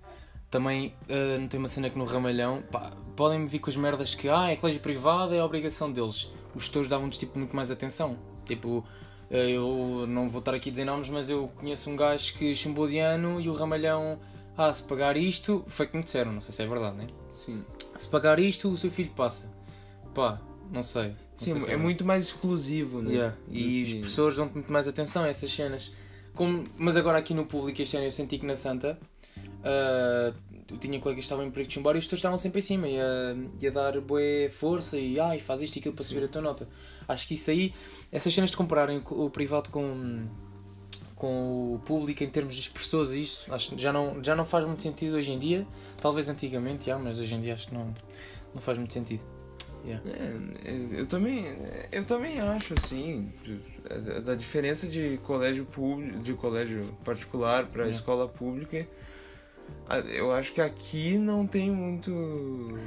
Também 0.50 0.94
uh, 1.08 1.40
não 1.40 1.48
tem 1.48 1.58
uma 1.58 1.68
cena 1.68 1.90
que 1.90 1.98
no 1.98 2.04
Ramalhão 2.04 2.62
pá, 2.70 2.90
podem 3.14 3.40
me 3.40 3.46
vir 3.46 3.58
com 3.58 3.68
as 3.68 3.76
merdas 3.76 4.14
que 4.14 4.28
ah, 4.28 4.50
é 4.50 4.56
colégio 4.56 4.80
privado, 4.80 5.34
é 5.34 5.40
a 5.40 5.44
obrigação 5.44 5.92
deles. 5.92 6.32
Os 6.54 6.68
teus 6.68 6.88
davam-nos 6.88 7.18
tipo, 7.18 7.38
muito 7.38 7.54
mais 7.54 7.70
atenção. 7.70 8.18
Tipo, 8.46 8.78
uh, 9.30 9.34
eu 9.34 10.06
não 10.08 10.30
vou 10.30 10.38
estar 10.38 10.54
aqui 10.54 10.70
a 10.70 10.72
dizer 10.72 10.84
nomes, 10.84 11.10
mas 11.10 11.28
eu 11.28 11.48
conheço 11.56 11.90
um 11.90 11.96
gajo 11.96 12.34
que 12.34 12.54
chumbou 12.54 12.88
de 12.88 12.98
ano 12.98 13.40
e 13.40 13.48
o 13.48 13.54
Ramalhão, 13.54 14.18
ah, 14.56 14.72
se 14.72 14.82
pagar 14.82 15.16
isto, 15.16 15.64
foi 15.68 15.86
que 15.86 15.96
me 15.96 16.02
disseram, 16.02 16.32
não 16.32 16.40
sei 16.40 16.52
se 16.52 16.62
é 16.62 16.66
verdade, 16.66 16.96
né? 16.96 17.06
Sim. 17.30 17.62
Se 17.96 18.08
pagar 18.08 18.38
isto, 18.38 18.68
o 18.68 18.78
seu 18.78 18.90
filho 18.90 19.10
passa 19.10 19.57
pá, 20.18 20.40
não 20.72 20.82
sei. 20.82 21.08
Não 21.10 21.14
Sim, 21.36 21.60
sei 21.60 21.70
é, 21.70 21.74
é 21.74 21.76
muito 21.76 22.04
mais 22.04 22.26
exclusivo, 22.26 23.00
né? 23.00 23.12
Yeah. 23.12 23.36
E 23.48 23.82
os 23.84 23.94
professores 23.94 24.36
dão 24.36 24.50
muito 24.52 24.72
mais 24.72 24.88
atenção 24.88 25.22
a 25.22 25.28
essas 25.28 25.52
cenas. 25.52 25.92
Como, 26.34 26.64
mas 26.76 26.96
agora 26.96 27.18
aqui 27.18 27.32
no 27.32 27.46
público 27.46 27.80
este 27.80 27.96
ano 27.96 28.06
eu 28.06 28.10
senti 28.10 28.38
que 28.38 28.46
na 28.46 28.56
Santa 28.56 28.98
uh, 29.36 30.76
tinha 30.78 30.98
colegas 30.98 31.20
que 31.20 31.26
estavam 31.26 31.44
em 31.44 31.50
perigo 31.50 31.68
de 31.68 31.74
chumbar 31.74 31.94
e 31.94 31.98
os 31.98 32.04
tutores 32.04 32.20
estavam 32.20 32.38
sempre 32.38 32.58
em 32.58 32.62
cima 32.62 32.88
e 32.88 33.00
a, 33.00 33.36
e 33.60 33.66
a 33.66 33.70
dar 33.70 34.00
boa 34.00 34.20
força 34.50 34.96
e 34.98 35.18
ai, 35.20 35.38
faz 35.38 35.62
isto 35.62 35.76
e 35.76 35.78
aquilo 35.78 35.94
para 35.94 36.04
subir 36.04 36.24
a 36.24 36.28
tua 36.28 36.42
nota. 36.42 36.68
Acho 37.06 37.26
que 37.26 37.34
isso 37.34 37.50
aí, 37.50 37.72
essas 38.10 38.34
cenas 38.34 38.50
de 38.50 38.56
compararem 38.56 39.00
o 39.10 39.30
privado 39.30 39.70
com, 39.70 40.26
com 41.14 41.74
o 41.74 41.78
público 41.84 42.22
em 42.24 42.28
termos 42.28 42.54
de 42.54 42.60
expressores, 42.60 43.12
isso 43.12 43.52
acho 43.54 43.78
já 43.78 43.92
não, 43.92 44.22
já 44.22 44.34
não 44.34 44.44
faz 44.44 44.64
muito 44.64 44.82
sentido 44.82 45.16
hoje 45.16 45.30
em 45.30 45.38
dia. 45.38 45.66
Talvez 46.00 46.28
antigamente, 46.28 46.86
já, 46.86 46.98
mas 46.98 47.18
hoje 47.20 47.34
em 47.34 47.40
dia 47.40 47.54
acho 47.54 47.68
que 47.68 47.74
não, 47.74 47.94
não 48.54 48.60
faz 48.60 48.78
muito 48.78 48.92
sentido. 48.92 49.38
Yeah. 49.84 50.04
É, 50.64 51.00
eu 51.00 51.06
também 51.06 51.46
eu 51.92 52.04
também 52.04 52.40
acho 52.40 52.74
assim 52.74 53.32
da 54.24 54.34
diferença 54.34 54.86
de 54.86 55.18
colégio 55.22 55.64
público 55.64 56.18
de 56.18 56.34
colégio 56.34 56.84
particular 57.04 57.66
para 57.66 57.82
yeah. 57.82 57.96
escola 57.96 58.28
pública 58.28 58.86
eu 60.12 60.32
acho 60.32 60.52
que 60.52 60.60
aqui 60.60 61.16
não 61.16 61.46
tem 61.46 61.70
muito 61.70 62.78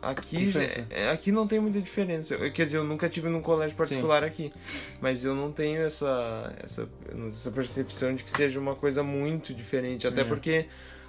aqui 0.00 0.50
é, 0.90 1.10
aqui 1.10 1.32
não 1.32 1.46
tem 1.46 1.60
muita 1.60 1.80
diferença 1.80 2.36
quer 2.50 2.64
dizer 2.64 2.78
eu 2.78 2.84
nunca 2.84 3.08
tive 3.08 3.28
num 3.28 3.42
colégio 3.42 3.76
particular 3.76 4.22
Sim. 4.22 4.28
aqui 4.28 4.52
mas 5.00 5.24
eu 5.24 5.34
não 5.34 5.50
tenho 5.50 5.82
essa, 5.82 6.54
essa 6.62 6.88
essa 7.28 7.50
percepção 7.50 8.14
de 8.14 8.22
que 8.22 8.30
seja 8.30 8.58
uma 8.58 8.74
coisa 8.74 9.02
muito 9.02 9.52
diferente 9.52 10.06
até 10.06 10.20
yeah. 10.20 10.34
porque 10.34 10.66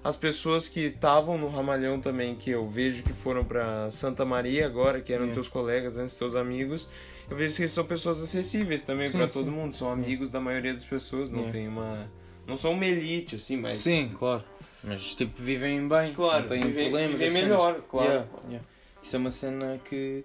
as 0.08 0.16
pessoas 0.16 0.70
que 0.70 0.80
estavam 0.86 1.38
no 1.38 1.50
Ramalhão 1.50 2.00
também, 2.00 2.34
que 2.34 2.50
eu 2.50 2.66
vejo 2.66 3.04
que 3.04 3.12
foram 3.12 3.44
para 3.44 3.92
Santa 3.92 4.24
Maria 4.24 4.66
agora, 4.66 5.02
que 5.02 5.12
eram 5.12 5.26
é. 5.26 5.34
teus 5.34 5.50
colegas 5.50 5.98
antes, 5.98 6.16
teus 6.16 6.34
amigos, 6.34 6.88
eu 7.30 7.36
vejo 7.36 7.58
que 7.58 7.68
são 7.68 7.84
pessoas 7.84 8.24
acessíveis 8.24 8.82
também 8.84 9.12
para 9.12 9.28
todo 9.28 9.52
mundo, 9.52 9.76
são 9.76 9.92
amigos 9.92 10.30
é. 10.30 10.32
da 10.32 10.40
maioria 10.40 10.74
das 10.74 10.86
pessoas, 10.86 11.30
não 11.30 11.50
é. 11.50 11.52
tem 11.52 11.68
uma 11.68 12.10
não 12.48 12.56
são 12.56 12.72
uma 12.72 12.86
elite 12.86 13.36
assim, 13.36 13.58
mas 13.58 13.82
Sim, 13.82 14.14
claro. 14.18 14.46
Mas 14.82 15.14
tipo 15.14 15.42
vivem 15.42 15.86
bem, 15.90 16.14
claro, 16.14 16.40
não 16.40 16.48
têm 16.48 16.62
vivem, 16.62 16.84
problemas, 16.86 17.20
vivem 17.20 17.44
melhor, 17.44 17.74
cenas. 17.74 17.88
claro. 17.90 18.10
Yeah, 18.10 18.28
yeah. 18.46 18.68
Isso 19.04 19.16
é 19.16 19.20
uma 19.20 19.32
cena 19.32 19.82
que 19.84 20.24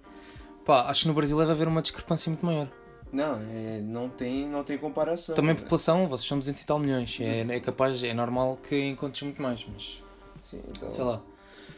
pá, 0.64 0.82
acho 0.82 1.02
que 1.02 1.08
no 1.08 1.14
Brasil 1.14 1.36
deve 1.38 1.50
haver 1.50 1.66
uma 1.66 1.82
discrepância 1.82 2.30
muito 2.30 2.46
maior. 2.46 2.68
Não, 3.12 3.36
é, 3.36 3.80
não, 3.82 4.08
tem, 4.08 4.48
não 4.48 4.64
tem 4.64 4.78
comparação. 4.78 5.34
Também 5.34 5.54
população, 5.54 6.08
vocês 6.08 6.26
são 6.26 6.38
200 6.38 6.62
e 6.62 6.66
tal 6.66 6.78
milhões. 6.78 7.18
É, 7.20 7.40
é 7.40 7.60
capaz, 7.60 8.02
é 8.02 8.14
normal 8.14 8.58
que 8.66 8.80
encontres 8.80 9.22
muito 9.22 9.42
mais, 9.42 9.66
mas. 9.70 10.02
Sim, 10.40 10.60
então... 10.70 10.88
Sei 10.88 11.04
lá. 11.04 11.20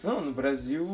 Não, 0.05 0.21
no 0.21 0.33
Brasil 0.33 0.87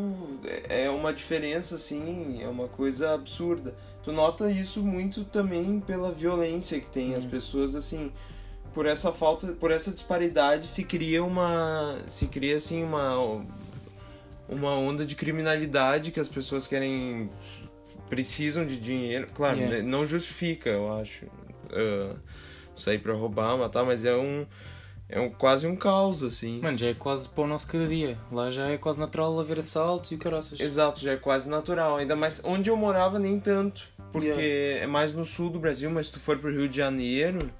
é, 0.68 0.84
é 0.84 0.90
uma 0.90 1.12
diferença, 1.12 1.74
assim, 1.74 2.40
é 2.40 2.48
uma 2.48 2.68
coisa 2.68 3.12
absurda. 3.12 3.74
Tu 4.02 4.12
nota 4.12 4.50
isso 4.50 4.82
muito 4.82 5.24
também 5.24 5.80
pela 5.80 6.10
violência 6.10 6.80
que 6.80 6.88
tem. 6.88 7.12
Hum. 7.12 7.18
As 7.18 7.24
pessoas, 7.24 7.74
assim, 7.74 8.10
por 8.72 8.86
essa 8.86 9.12
falta, 9.12 9.48
por 9.48 9.70
essa 9.70 9.90
disparidade 9.90 10.66
se 10.66 10.84
cria 10.84 11.22
uma. 11.22 11.98
se 12.08 12.26
cria, 12.28 12.56
assim, 12.56 12.82
uma. 12.82 13.44
uma 14.48 14.70
onda 14.70 15.04
de 15.04 15.14
criminalidade 15.14 16.12
que 16.12 16.20
as 16.20 16.28
pessoas 16.28 16.66
querem 16.66 17.28
precisam 18.10 18.66
de 18.66 18.78
dinheiro. 18.78 19.28
Claro, 19.32 19.58
yeah. 19.58 19.76
Né, 19.76 19.82
não 19.82 20.06
justifica, 20.06 20.68
eu 20.68 20.92
acho. 20.92 21.24
Uh, 21.24 22.18
sair 22.76 22.98
pra 22.98 23.14
roubar, 23.14 23.56
matar, 23.56 23.84
mas 23.84 24.04
é 24.04 24.14
um. 24.14 24.44
É 25.08 25.18
um, 25.18 25.28
quase 25.28 25.66
um 25.66 25.74
caos, 25.74 26.22
assim. 26.22 26.60
Mano, 26.60 26.78
já 26.78 26.88
é 26.88 26.94
quase 26.94 27.28
para 27.28 27.42
o 27.42 27.46
nosso 27.46 27.66
cada 27.66 27.86
dia. 27.86 28.16
Lá 28.30 28.48
já 28.48 28.68
é 28.68 28.78
quase 28.78 29.00
natural 29.00 29.40
haver 29.40 29.58
assaltos 29.58 30.12
e 30.12 30.16
caraças. 30.16 30.60
Exato, 30.60 31.00
já 31.00 31.12
é 31.12 31.16
quase 31.16 31.48
natural. 31.48 31.96
Ainda 31.96 32.14
mais 32.14 32.40
onde 32.44 32.70
eu 32.70 32.76
morava, 32.76 33.18
nem 33.18 33.40
tanto. 33.40 33.82
Porque 34.12 34.28
yeah. 34.28 34.84
é 34.84 34.86
mais 34.86 35.12
no 35.12 35.24
sul 35.24 35.50
do 35.50 35.58
Brasil, 35.58 35.90
mas 35.90 36.06
se 36.06 36.12
tu 36.12 36.20
for 36.20 36.38
pro 36.38 36.52
Rio 36.52 36.68
de 36.68 36.76
Janeiro, 36.76 37.50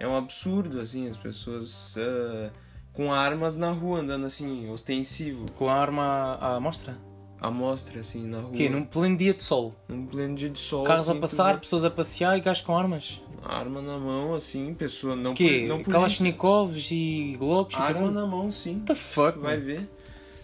é 0.00 0.08
um 0.08 0.16
absurdo, 0.16 0.80
assim, 0.80 1.10
as 1.10 1.16
pessoas 1.18 1.96
uh, 1.96 2.50
com 2.94 3.12
armas 3.12 3.54
na 3.54 3.70
rua, 3.70 4.00
andando 4.00 4.24
assim, 4.24 4.70
ostensivo. 4.70 5.44
Com 5.52 5.68
a 5.68 5.74
arma 5.74 6.38
à 6.40 6.58
mostra? 6.58 6.96
À 7.40 7.50
mostra, 7.50 8.00
assim, 8.00 8.26
na 8.26 8.40
rua. 8.40 8.52
Que 8.52 8.68
Num 8.68 8.84
pleno 8.84 9.16
dia 9.16 9.34
de 9.34 9.42
sol? 9.42 9.74
Num 9.88 10.06
pleno 10.06 10.34
dia 10.34 10.50
de 10.50 10.60
sol. 10.60 10.84
Carros 10.84 11.08
assim, 11.08 11.18
a 11.18 11.20
passar, 11.20 11.60
pessoas 11.60 11.84
a 11.84 11.90
passear 11.90 12.36
e 12.36 12.40
gajos 12.40 12.62
com 12.62 12.76
armas? 12.76 13.22
Arma 13.44 13.80
na 13.80 13.98
mão, 13.98 14.34
assim, 14.34 14.74
pessoa 14.74 15.14
não 15.14 15.32
que 15.32 15.66
não 15.66 15.82
Kalashnikovs 15.82 16.90
e 16.90 17.36
Glocks 17.38 17.78
e 17.78 17.80
Arma 17.80 18.10
na 18.10 18.26
mão, 18.26 18.50
sim. 18.50 18.74
What 18.74 18.86
the 18.86 18.94
fuck? 18.94 19.38
vai 19.38 19.56
ver. 19.56 19.88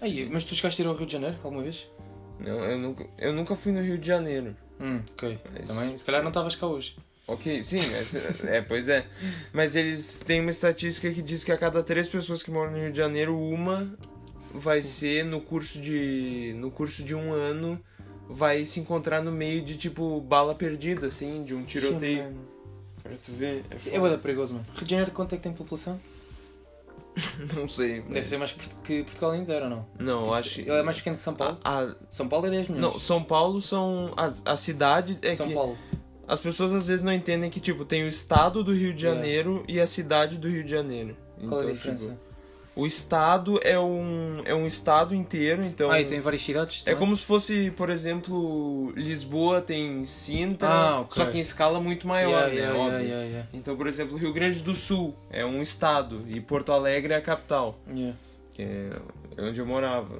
Aí, 0.01 0.29
mas 0.31 0.45
tu 0.45 0.55
chegaste 0.55 0.83
a 0.83 0.85
ir 0.85 0.89
ao 0.89 0.95
Rio 0.95 1.07
de 1.07 1.13
Janeiro 1.13 1.37
alguma 1.43 1.63
vez? 1.63 1.89
Não, 2.39 2.65
eu 2.65 2.79
nunca, 2.79 3.07
eu 3.19 3.33
nunca 3.33 3.57
fui 3.57 3.73
no 3.73 3.81
Rio 3.81 3.99
de 3.99 4.07
Janeiro. 4.07 4.57
Hum, 4.81 5.01
ok. 5.13 5.39
Mas... 5.53 5.69
Também, 5.69 5.97
se 5.97 6.05
calhar 6.05 6.23
não 6.23 6.29
estavas 6.29 6.55
cá 6.55 6.67
hoje. 6.67 6.97
Ok, 7.27 7.65
sim, 7.65 7.79
é, 8.49 8.61
pois 8.61 8.89
é. 8.89 9.07
Mas 9.53 9.75
eles 9.75 10.21
têm 10.21 10.41
uma 10.41 10.51
estatística 10.51 11.11
que 11.11 11.23
diz 11.23 11.43
que 11.43 11.51
a 11.51 11.57
cada 11.57 11.83
três 11.83 12.07
pessoas 12.07 12.43
que 12.43 12.51
moram 12.51 12.73
no 12.73 12.79
Rio 12.79 12.93
de 12.93 12.99
Janeiro, 12.99 13.39
uma 13.39 13.91
vai 14.55 14.83
ser 14.83 15.25
no 15.25 15.41
curso 15.41 15.81
de. 15.81 16.55
No 16.57 16.71
curso 16.71 17.03
de 17.03 17.15
um 17.15 17.33
ano. 17.33 17.81
Vai 18.27 18.65
se 18.65 18.81
encontrar 18.81 19.21
no 19.23 19.31
meio 19.31 19.63
de 19.63 19.77
tipo 19.77 20.19
bala 20.23 20.55
perdida, 20.55 21.09
assim, 21.09 21.45
de 21.45 21.55
um 21.55 21.63
tiroteio. 21.63 22.25
Mano. 22.25 22.41
Pra 23.03 23.13
tu 23.23 23.33
ver. 23.33 23.63
É 23.71 23.97
É 23.97 24.01
da 24.01 24.17
perigoso, 24.19 24.55
mano. 24.55 24.67
Rio 24.75 24.85
de 24.87 24.91
Janeiro, 24.91 25.11
quanto 25.13 25.35
é 25.35 25.37
que 25.37 25.43
tem 25.43 25.53
população? 25.53 26.01
Não 27.55 27.69
sei. 27.69 28.01
Deve 28.01 28.15
mas- 28.15 28.27
ser 28.27 28.39
mais 28.39 28.53
que 28.83 29.03
Portugal 29.05 29.35
inteiro, 29.37 29.65
ou 29.65 29.71
não? 29.71 29.87
Não, 29.99 30.21
Tipo, 30.23 30.35
acho. 30.35 30.61
Ele 30.63 30.71
é 30.71 30.83
mais 30.83 30.97
pequeno 30.97 31.17
que 31.17 31.23
São 31.23 31.35
Paulo? 31.35 31.59
A- 31.63 31.95
São 32.11 32.27
Paulo 32.29 32.47
é 32.47 32.51
10 32.51 32.67
a- 32.69 32.73
milhões. 32.73 32.95
não, 32.95 32.99
São 33.01 33.23
Paulo 33.23 33.61
são. 33.61 34.13
A, 34.17 34.53
a 34.53 34.57
cidade 34.57 35.19
é 35.23 35.35
São 35.37 35.47
que. 35.49 35.55
Paulo. 35.55 35.77
As 36.27 36.41
pessoas 36.41 36.73
às 36.73 36.87
vezes 36.87 37.05
não 37.05 37.13
entendem 37.13 37.51
que, 37.51 37.61
tipo, 37.61 37.85
tem 37.85 38.05
o 38.05 38.09
estado 38.09 38.65
do 38.65 38.73
Rio 38.73 38.95
de 38.95 39.07
É. 39.07 39.11
Janeiro 39.11 39.63
e 39.69 39.79
a 39.79 39.87
cidade 39.87 40.39
do 40.39 40.49
Rio 40.49 40.65
de 40.65 40.71
Janeiro. 40.71 41.15
Qual 41.47 41.61
é 41.61 41.65
a 41.67 41.67
Então, 41.67 41.73
diferença? 41.75 42.05
tipo, 42.09 42.34
o 42.77 42.87
estado 42.87 43.61
é 43.63 43.79
um, 43.79 44.39
é 44.45 44.55
um 44.55 44.67
estado 44.67 45.15
inteiro, 45.15 45.63
então. 45.65 45.91
Ah, 45.91 46.01
e 46.01 46.05
tem 46.05 46.19
várias 46.21 46.43
cidades 46.43 46.83
É 46.83 46.85
também? 46.87 46.99
como 46.99 47.17
se 47.17 47.25
fosse, 47.25 47.71
por 47.77 47.89
exemplo, 47.89 48.91
Lisboa 48.97 49.61
tem 49.61 50.05
Sintra, 50.05 50.69
Ah, 50.69 51.01
ok. 51.01 51.23
só 51.25 51.31
que 51.31 51.39
em 51.39 51.41
escala 51.41 51.81
muito 51.81 52.07
maior, 52.09 52.49
Yeah, 52.49 52.53
né? 52.53 52.61
yeah, 52.61 52.79
óbvio. 52.79 53.07
yeah. 53.09 53.49
Então, 53.55 53.77
por 53.77 53.87
exemplo, 53.87 54.17
Rio 54.17 54.33
Grande 54.33 54.61
do 54.61 54.75
Sul 54.75 55.15
é 55.31 55.45
um 55.47 55.63
estado 55.63 56.25
e 56.29 56.41
Porto 56.41 56.73
Alegre 56.73 57.13
é 57.13 57.17
a 57.17 57.21
capital, 57.23 57.79
Yeah. 57.89 58.17
que 58.55 58.63
é 58.63 58.91
onde 59.43 59.61
eu 59.61 59.67
morava. 59.67 60.19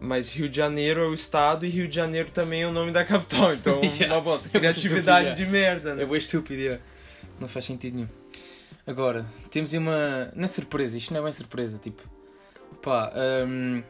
Mas 0.00 0.30
Rio 0.32 0.48
de 0.48 0.56
Janeiro 0.56 1.00
é 1.00 1.06
o 1.08 1.14
estado 1.14 1.66
e 1.66 1.68
Rio 1.68 1.88
de 1.88 1.96
Janeiro 1.96 2.30
também 2.30 2.62
é 2.62 2.66
o 2.66 2.72
nome 2.72 2.92
da 2.92 3.04
capital. 3.04 3.52
Então, 3.52 3.80
Yeah. 3.82 4.14
uma 4.14 4.20
bosta. 4.20 4.48
É 4.48 4.58
Criatividade 4.58 5.34
de 5.34 5.44
merda, 5.44 5.94
né? 5.94 6.04
É 6.04 6.06
bem 6.06 6.16
estúpido, 6.18 6.78
não 7.40 7.48
faz 7.48 7.64
sentido 7.64 7.96
nenhum. 7.96 8.08
Agora, 8.88 9.26
temos 9.50 9.74
aí 9.74 9.78
uma. 9.78 10.32
Não 10.34 10.44
é 10.44 10.46
surpresa, 10.46 10.96
isto 10.96 11.12
não 11.12 11.20
é 11.20 11.22
bem 11.22 11.32
surpresa, 11.32 11.76
tipo. 11.76 12.02
Pá, 12.80 13.12
hum, 13.46 13.82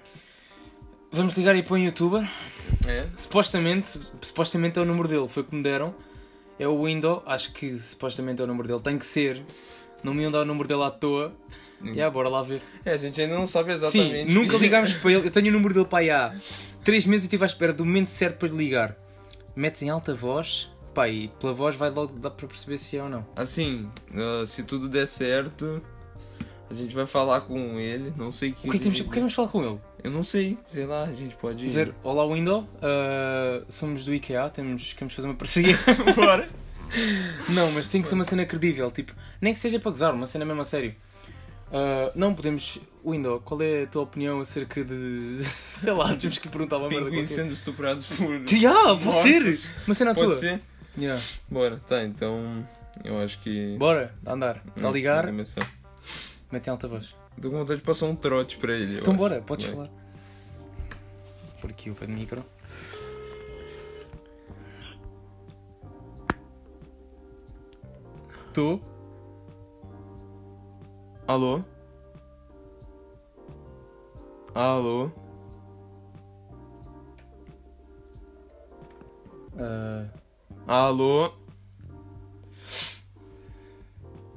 vamos 1.12 1.36
ligar 1.36 1.54
aí 1.54 1.62
para 1.62 1.74
um 1.74 1.78
youtuber. 1.78 2.28
É. 2.84 3.06
Supostamente, 3.16 4.00
supostamente 4.20 4.76
é 4.76 4.82
o 4.82 4.84
número 4.84 5.06
dele, 5.06 5.28
foi 5.28 5.44
o 5.44 5.46
que 5.46 5.54
me 5.54 5.62
deram. 5.62 5.94
É 6.58 6.66
o 6.66 6.84
Window, 6.84 7.22
acho 7.24 7.52
que 7.52 7.78
supostamente 7.78 8.40
é 8.42 8.44
o 8.44 8.48
número 8.48 8.66
dele, 8.66 8.80
tem 8.80 8.98
que 8.98 9.06
ser. 9.06 9.40
Não 10.02 10.12
me 10.12 10.22
iam 10.22 10.32
dar 10.32 10.40
o 10.40 10.44
número 10.44 10.66
dele 10.66 10.82
à 10.82 10.90
toa. 10.90 11.32
Hum. 11.80 11.92
Yeah, 11.92 12.10
bora 12.12 12.28
lá 12.28 12.42
ver. 12.42 12.60
É, 12.84 12.94
a 12.94 12.96
gente 12.96 13.20
ainda 13.20 13.34
não 13.34 13.46
sabe 13.46 13.68
Sim, 13.78 14.00
exatamente. 14.00 14.34
nunca 14.34 14.56
ligámos 14.58 14.94
para 14.94 15.12
ele. 15.12 15.28
Eu 15.28 15.30
tenho 15.30 15.48
o 15.50 15.52
número 15.52 15.74
dele 15.74 15.86
para 15.86 15.98
aí 16.00 16.10
há 16.10 16.34
3 16.82 17.06
meses 17.06 17.22
e 17.22 17.26
estive 17.28 17.44
à 17.44 17.46
espera 17.46 17.72
do 17.72 17.84
momento 17.84 18.08
certo 18.08 18.38
para 18.38 18.48
lhe 18.48 18.56
ligar. 18.56 18.96
Metes 19.54 19.80
em 19.82 19.90
alta 19.90 20.12
voz, 20.12 20.68
pá, 20.98 21.08
e 21.08 21.28
pela 21.28 21.52
voz 21.52 21.76
vai 21.76 21.90
logo 21.90 22.12
dar 22.18 22.30
para 22.30 22.48
perceber 22.48 22.76
se 22.76 22.96
é 22.96 23.02
ou 23.02 23.08
não. 23.08 23.24
Assim, 23.36 23.88
ah, 24.12 24.44
se 24.44 24.64
tudo 24.64 24.88
der 24.88 25.06
certo, 25.06 25.80
a 26.68 26.74
gente 26.74 26.92
vai 26.92 27.06
falar 27.06 27.42
com 27.42 27.78
ele. 27.78 28.12
Não 28.16 28.32
sei 28.32 28.50
o 28.50 28.54
que. 28.54 28.68
O 28.68 28.70
que, 28.72 28.76
é 28.78 28.80
temos, 28.80 28.98
o 28.98 29.04
que 29.04 29.08
é 29.10 29.12
que 29.12 29.18
vamos 29.20 29.34
falar 29.34 29.48
com 29.48 29.64
ele? 29.64 29.80
Eu 30.02 30.10
não 30.10 30.24
sei, 30.24 30.58
sei 30.66 30.86
lá, 30.86 31.04
a 31.04 31.14
gente 31.14 31.36
pode. 31.36 31.64
Dizer, 31.64 31.94
olá 32.02 32.26
Window, 32.26 32.62
uh, 32.62 33.64
somos 33.68 34.04
do 34.04 34.12
IKEA, 34.12 34.50
temos, 34.50 34.92
queremos 34.92 35.14
fazer 35.14 35.28
uma 35.28 35.36
parceria. 35.36 35.78
Bora! 36.16 36.48
não, 37.50 37.70
mas 37.72 37.88
tem 37.88 38.02
que 38.02 38.08
ser 38.08 38.14
uma 38.14 38.24
cena 38.24 38.44
credível, 38.44 38.90
tipo, 38.90 39.12
nem 39.40 39.52
que 39.52 39.58
seja 39.60 39.78
para 39.78 39.90
gozar, 39.90 40.12
uma 40.12 40.26
cena 40.26 40.44
mesmo 40.44 40.62
a 40.62 40.64
sério. 40.64 40.96
Uh, 41.68 42.10
não 42.14 42.34
podemos. 42.34 42.80
Window, 43.06 43.40
qual 43.40 43.62
é 43.62 43.84
a 43.84 43.86
tua 43.86 44.02
opinião 44.02 44.40
acerca 44.40 44.82
de. 44.82 45.38
Sei 45.44 45.92
lá, 45.92 46.16
temos 46.16 46.38
que 46.38 46.48
perguntar 46.48 46.78
uma 46.78 46.88
merda 46.88 47.08
qualquer. 47.08 47.26
sendo 47.26 47.52
estuprados 47.52 48.04
por. 48.06 48.42
Yeah, 48.50 48.96
pode 48.96 49.22
ser! 49.22 49.74
Uma 49.86 49.94
cena 49.94 50.12
Pode 50.14 50.26
tua. 50.26 50.36
ser? 50.36 50.60
Yeah. 50.96 51.22
Bora, 51.48 51.78
tá, 51.86 52.02
então. 52.02 52.66
Eu 53.04 53.20
acho 53.22 53.40
que. 53.40 53.76
Bora, 53.78 54.14
andar. 54.26 54.62
Está 54.76 54.88
a 54.88 54.92
ligar, 54.92 55.26
começar. 55.26 55.68
mete 56.50 56.66
em 56.66 56.70
alta 56.70 56.88
voz. 56.88 57.14
Tô 57.40 57.50
com 57.50 57.58
vontade 57.58 57.80
de 57.80 57.86
passar 57.86 58.06
um 58.06 58.16
trote 58.16 58.56
pra 58.58 58.72
ele. 58.72 58.98
Então 58.98 59.16
bora, 59.16 59.40
podes 59.40 59.66
Vai. 59.66 59.74
falar. 59.74 59.90
Por 61.60 61.70
aqui 61.70 61.90
o 61.90 61.94
pé 61.94 62.06
do 62.06 62.12
micro. 62.12 62.44
Tu? 68.52 68.80
Alô? 71.26 71.62
Alô? 74.54 75.10
Ah, 79.58 80.06
Alô? 80.68 81.32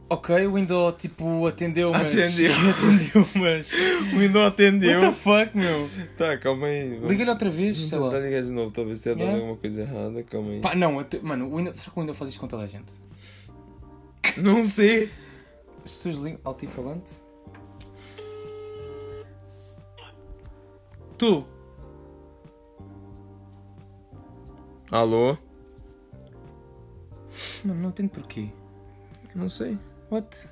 ok, 0.09 0.45
o 0.47 0.53
Window 0.55 0.91
tipo 0.93 1.45
atendeu, 1.47 1.91
mas. 1.91 2.03
Atendeu. 2.05 2.51
atendeu, 2.71 3.27
mas. 3.35 3.73
O 4.13 4.17
Windows 4.19 4.45
atendeu. 4.45 5.01
What 5.01 5.13
the 5.13 5.21
fuck, 5.21 5.57
meu? 5.57 5.89
Tá, 6.17 6.38
calma 6.38 6.67
aí. 6.67 6.97
Liga-lhe 7.00 7.29
outra 7.29 7.50
vez, 7.50 7.77
sei 7.79 7.97
lá. 7.97 8.17
ligar 8.17 8.43
de 8.43 8.50
novo, 8.51 8.71
talvez 8.71 9.00
tenha 9.01 9.15
dado 9.15 9.23
Yeah. 9.25 9.39
alguma 9.41 9.57
coisa 9.57 9.81
errada, 9.81 10.23
calma 10.23 10.51
aí. 10.51 10.59
Pá, 10.61 10.73
não, 10.75 11.00
até- 11.00 11.19
mano, 11.19 11.47
o 11.47 11.57
Windows, 11.57 11.77
será 11.77 11.91
que 11.91 11.97
o 12.00 12.01
Windows 12.01 12.17
faz 12.17 12.29
isto 12.31 12.39
com 12.39 12.47
toda 12.47 12.63
a 12.63 12.67
gente? 12.67 12.91
Não 14.38 14.65
sei. 14.67 15.09
As 15.83 15.91
pessoas 15.91 16.15
ligam 16.15 16.39
altifalante? 16.43 17.11
Tu? 21.17 21.45
Alô? 24.91 25.38
Mano, 27.63 27.82
não 27.82 27.89
entendo 27.89 28.10
porquê. 28.10 28.50
Não 29.36 29.50
sei. 29.50 29.77
What? 30.10 30.48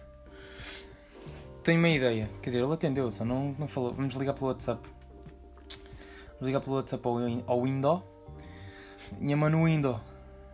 Tenho 1.63 1.79
uma 1.79 1.89
ideia. 1.89 2.29
Quer 2.41 2.49
dizer, 2.51 2.63
ele 2.63 2.73
atendeu, 2.73 3.11
só 3.11 3.25
não, 3.25 3.55
não 3.57 3.67
falou. 3.67 3.93
Vamos 3.93 4.13
ligar 4.15 4.33
pelo 4.33 4.47
WhatsApp. 4.47 4.81
Vamos 6.33 6.47
ligar 6.47 6.61
pelo 6.61 6.75
WhatsApp 6.77 7.05
ao, 7.07 7.17
ao 7.47 7.63
Window. 7.63 8.03
Minha 9.19 9.35
mano 9.37 9.65
Window. 9.65 9.99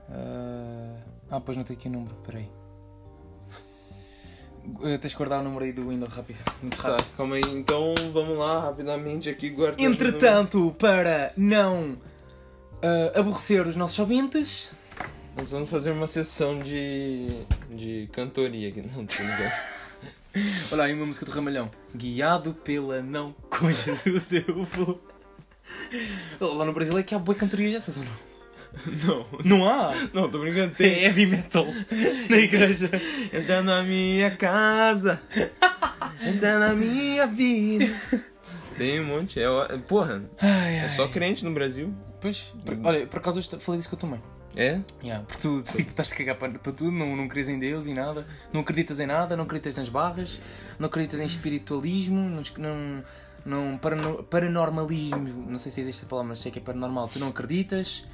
Ah, 0.10 0.98
ah, 1.32 1.42
pois 1.42 1.58
não 1.58 1.64
tem 1.64 1.76
aqui 1.76 1.88
o 1.88 1.92
número, 1.92 2.16
peraí. 2.26 2.50
Eh, 4.84 4.98
Tens 4.98 5.12
que 5.14 5.18
guardar 5.18 5.42
o 5.42 5.44
número 5.44 5.66
aí 5.66 5.72
do 5.72 5.88
Window 5.90 6.08
rápido. 6.10 6.40
Muito 6.62 6.78
Tá, 6.82 6.90
rápido. 6.92 7.08
calma 7.16 7.36
aí. 7.36 7.42
Então 7.54 7.94
vamos 8.12 8.38
lá, 8.38 8.62
rapidamente 8.62 9.30
aqui, 9.30 9.50
guardando. 9.52 9.82
Entretanto, 9.82 10.76
para 10.80 11.32
não 11.38 11.96
ah, 12.82 13.20
aborrecer 13.20 13.68
os 13.68 13.76
nossos 13.76 14.00
ouvintes, 14.00 14.74
Nós 15.38 15.51
vamos 15.51 15.70
fazer 15.70 15.92
uma 15.92 16.08
sessão 16.08 16.60
de. 16.60 17.27
de 17.72 18.10
cantoria 18.12 18.70
aqui. 18.70 18.82
Não, 18.82 19.06
tô 19.06 19.22
ligado. 19.22 19.54
olha 20.72 20.84
aí 20.84 20.94
uma 20.94 21.06
música 21.06 21.25
do 21.25 21.32
Ramalhão. 21.32 21.70
Guiado 21.96 22.54
pela 22.54 23.01
não 23.01 23.34
com 23.50 23.72
Jesus 23.72 24.32
eu 24.34 24.63
vou. 24.63 25.01
Lá 26.39 26.65
no 26.65 26.74
Brasil 26.74 26.98
é 26.98 27.04
que 27.04 27.13
há 27.15 27.20
boa 27.20 27.36
cantorias 27.38 27.74
dessas 27.74 27.98
ou 27.98 28.04
não? 28.04 28.25
não, 29.08 29.25
Não 29.60 29.70
há! 29.70 29.94
não, 30.13 30.30
tô 30.30 30.39
brincando. 30.39 30.75
Tem 30.75 30.94
Tem. 30.96 31.04
heavy 31.06 31.25
metal 31.25 31.65
na 32.30 32.38
igreja. 32.38 32.89
Entra 33.34 33.62
na 33.62 33.84
minha 33.84 34.32
casa. 34.36 35.22
Entra 36.22 36.60
na 36.60 36.74
minha 36.74 37.25
vida. 37.27 37.86
Tem 38.77 39.00
um 39.01 39.06
monte. 39.06 39.39
É, 39.39 39.50
ó- 39.50 39.68
porra, 39.88 40.24
Ai, 40.39 40.77
é 40.80 40.89
só 40.89 41.08
crente 41.08 41.44
no 41.46 41.54
Brasil. 41.54 41.94
Pois, 42.22 42.54
olha, 42.84 43.06
por 43.08 43.18
acaso 43.20 43.39
eu 43.39 43.60
falei 43.60 43.77
disso 43.80 43.89
com 43.89 43.96
a 43.96 44.00
tua 44.00 44.10
mãe. 44.10 44.22
É? 44.56 44.80
Yeah, 45.04 45.26
porque 45.26 45.42
tu 45.42 45.62
tipo, 45.62 45.90
estás 45.92 46.12
a 46.12 46.16
cagar 46.16 46.36
para, 46.38 46.52
para 46.54 46.72
tudo, 46.72 46.92
não, 46.92 47.16
não 47.16 47.28
crês 47.28 47.50
em 47.50 47.60
Deus 47.60 47.86
e 47.88 47.94
nada, 47.94 48.26
não 48.54 48.62
acreditas 48.62 49.00
em 49.02 49.06
nada, 49.06 49.36
não 49.36 49.44
acreditas 49.44 49.76
nas 49.76 49.90
barras, 49.90 50.40
não 50.80 50.88
acreditas 50.88 51.20
em 51.20 51.26
espiritualismo, 51.26 52.22
não, 52.30 52.42
não, 52.58 53.04
não 53.46 53.78
parano- 53.78 54.24
paranormalismo, 54.24 55.46
não 55.50 55.60
sei 55.60 55.72
se 55.72 55.82
existe 55.82 56.06
a 56.06 56.08
palavra, 56.08 56.30
mas 56.30 56.40
sei 56.40 56.52
que 56.52 56.60
é 56.60 56.62
paranormal, 56.62 57.08
tu 57.10 57.20
não 57.20 57.28
acreditas. 57.30 58.06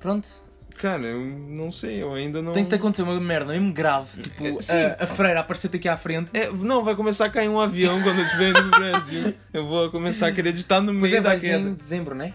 Pronto, 0.00 0.28
Cara, 0.76 1.02
eu 1.02 1.20
não 1.26 1.72
sei, 1.72 2.00
eu 2.02 2.14
ainda 2.14 2.40
não. 2.40 2.52
tem 2.52 2.62
que 2.62 2.70
te 2.70 2.76
acontecer 2.76 3.02
uma 3.02 3.18
merda 3.20 3.52
mesmo 3.52 3.72
grave, 3.72 4.22
tipo 4.22 4.44
É, 4.68 4.96
a, 5.00 5.04
a 5.04 5.06
freira 5.08 5.40
aparecer-te 5.40 5.76
aqui 5.76 5.88
à 5.88 5.96
frente. 5.96 6.30
É, 6.36 6.50
não, 6.52 6.84
vai 6.84 6.94
começar 6.94 7.26
a 7.26 7.30
cair 7.30 7.48
um 7.48 7.58
avião 7.58 8.00
quando 8.02 8.18
eu 8.18 8.24
estiver 8.24 8.52
pro 8.52 8.70
Brasil. 8.70 9.34
Eu 9.52 9.66
vou 9.66 9.90
começar 9.90 10.26
a 10.26 10.28
acreditar 10.28 10.80
no 10.80 10.92
meio 10.92 11.16
é, 11.16 11.20
da 11.20 11.38
queda. 11.38 11.68
em 11.68 11.74
dezembro, 11.74 12.14
né? 12.14 12.32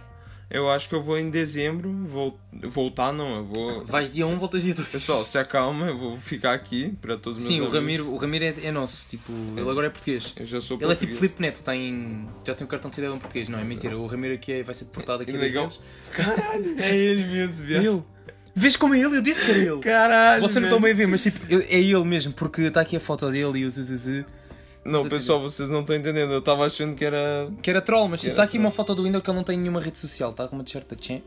Eu 0.54 0.70
acho 0.70 0.88
que 0.88 0.94
eu 0.94 1.02
vou 1.02 1.18
em 1.18 1.32
dezembro. 1.32 1.92
Vou... 2.08 2.40
Voltar 2.62 3.12
não, 3.12 3.38
eu 3.38 3.44
vou. 3.44 3.84
Vais 3.84 4.14
dia 4.14 4.28
1, 4.28 4.38
voltas 4.38 4.62
dia 4.62 4.76
2. 4.76 4.88
Pessoal, 4.88 5.26
se 5.26 5.36
acalma, 5.40 5.88
eu 5.88 5.98
vou 5.98 6.16
ficar 6.16 6.54
aqui 6.54 6.96
pra 7.02 7.18
todos 7.18 7.42
os 7.42 7.50
meus 7.50 7.60
Sim, 7.60 7.68
o. 7.68 7.70
Ramiro, 7.70 8.08
o 8.08 8.16
Ramiro 8.16 8.46
é, 8.46 8.56
é 8.66 8.72
nosso, 8.72 9.08
tipo, 9.10 9.34
ele 9.58 9.68
agora 9.68 9.88
é 9.88 9.90
português. 9.90 10.32
Eu 10.38 10.46
já 10.46 10.62
sou 10.62 10.78
Ele 10.78 10.86
é 10.86 10.90
tipo 10.90 11.00
português. 11.00 11.20
Filipe 11.20 11.42
Neto, 11.42 11.64
tem, 11.64 12.30
já 12.46 12.54
tem 12.54 12.66
um 12.66 12.70
cartão 12.70 12.90
de 12.90 12.96
cidadão 12.96 13.18
português, 13.18 13.50
não 13.50 13.58
é 13.58 13.64
mentira. 13.64 13.98
O 13.98 14.06
Ramiro 14.06 14.36
aqui 14.36 14.54
é- 14.54 14.64
vai 14.64 14.76
ser 14.76 14.86
deportado 14.86 15.24
aqui 15.24 15.32
Que 15.32 15.38
dois 15.40 15.52
legal. 15.52 15.70
Caralho, 16.12 16.76
é 16.80 16.96
ele 16.96 17.26
mesmo, 17.26 17.66
viado. 17.66 17.86
Ele. 17.86 18.04
Vês 18.56 18.76
como 18.76 18.94
é 18.94 19.00
ele? 19.00 19.18
Eu 19.18 19.22
disse 19.24 19.44
que 19.44 19.50
era 19.50 19.60
ele. 19.60 19.80
Caralho. 19.80 20.42
Você 20.44 20.60
não 20.60 20.68
está 20.70 20.80
bem 20.80 20.92
a 20.92 20.96
ver, 20.96 21.08
mas 21.08 21.24
tipo, 21.24 21.40
é 21.52 21.80
ele 21.80 22.04
mesmo, 22.06 22.32
porque 22.32 22.62
está 22.62 22.82
aqui 22.82 22.96
a 22.96 23.00
foto 23.00 23.32
dele 23.32 23.60
e 23.60 23.66
o 23.66 23.70
ZZZ. 23.70 24.24
Não, 24.86 25.08
pessoal, 25.08 25.42
vocês 25.42 25.70
não 25.70 25.82
estão 25.82 25.96
entendendo. 25.96 26.34
Eu 26.34 26.42
tava 26.42 26.66
achando 26.66 26.96
que 26.96 27.06
era. 27.06 27.50
Que 27.62 27.70
era 27.70 27.82
troll, 27.82 28.08
mas 28.10 28.24
está 28.24 28.44
aqui 28.44 28.54
troll. 28.54 28.66
uma 28.66 28.72
foto 28.72 28.94
do 28.94 29.04
Windows 29.04 29.24
que 29.24 29.30
ele 29.30 29.38
não 29.38 29.44
tem 29.44 29.58
nenhuma 29.58 29.80
rede 29.80 29.98
social, 29.98 30.32
está 30.32 30.48
com 30.48 30.56
uma 30.56 30.64
t-shirt 30.64 30.88
da 30.88 31.02
Chen. 31.02 31.24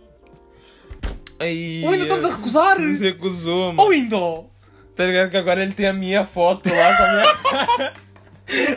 Aí. 1.38 1.82
O 1.84 1.90
Windows 1.90 2.02
estamos 2.02 2.24
a 2.24 2.36
recusar! 2.36 2.78
Nos 2.78 3.00
recusou, 3.00 3.72
mano. 3.72 3.82
Oh 3.82 3.90
Windows! 3.90 4.46
Tá 4.94 5.04
ligado 5.04 5.30
que 5.30 5.36
agora 5.36 5.62
ele 5.62 5.74
tem 5.74 5.86
a 5.86 5.92
minha 5.92 6.24
foto 6.24 6.68
lá 6.68 6.96
com 6.96 7.02
a 7.02 7.12
minha. 7.12 7.92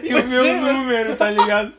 E 0.04 0.16
o 0.16 0.28
meu 0.28 0.62
número, 0.62 1.16
tá 1.16 1.30
ligado? 1.30 1.74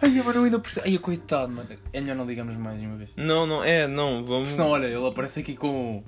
Ai, 0.00 0.18
agora 0.18 0.36
eu 0.38 0.44
ainda 0.44 0.58
percebo. 0.58 0.86
Ai, 0.86 0.98
coitado, 0.98 1.52
mano. 1.52 1.68
É 1.92 2.00
melhor 2.00 2.16
não 2.16 2.24
ligarmos 2.24 2.56
mais 2.56 2.80
uma 2.80 2.96
vez. 2.96 3.10
Não, 3.16 3.46
não, 3.46 3.64
é, 3.64 3.86
não, 3.86 4.22
vamos. 4.22 4.50
Senão, 4.50 4.68
olha, 4.68 4.86
ele 4.86 5.06
aparece 5.06 5.40
aqui 5.40 5.54
com, 5.54 6.02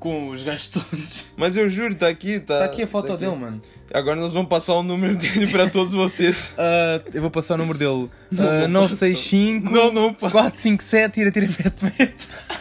com 0.00 0.30
os 0.30 0.42
gajos 0.42 0.68
todos. 0.68 1.26
Mas 1.36 1.56
eu 1.56 1.68
juro, 1.70 1.94
tá 1.94 2.08
aqui, 2.08 2.40
tá. 2.40 2.54
Está 2.54 2.64
aqui 2.64 2.82
a 2.82 2.86
foto 2.88 3.06
tá 3.08 3.14
aqui. 3.14 3.24
dele, 3.24 3.36
mano. 3.36 3.62
Agora 3.92 4.16
nós 4.16 4.32
vamos 4.32 4.48
passar 4.48 4.74
o 4.74 4.82
número 4.82 5.16
dele 5.16 5.48
pra 5.50 5.68
todos 5.68 5.92
vocês. 5.92 6.52
Ah, 6.58 7.00
eu 7.12 7.20
vou 7.20 7.30
passar 7.30 7.54
o 7.54 7.58
número 7.58 7.78
dele. 7.78 8.08
Não, 8.30 8.48
Ah, 8.48 8.60
não 8.68 8.82
965 8.82 9.70
Não, 9.70 9.92
não, 9.92 10.14
pá. 10.14 10.30
457 10.30 11.14
tira 11.14 11.30
tira 11.30 11.46
mete 11.46 11.84
mete. 11.84 12.28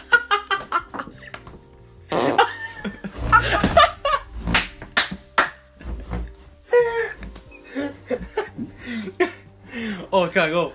Oh, 10.11 10.27
cagou. 10.27 10.73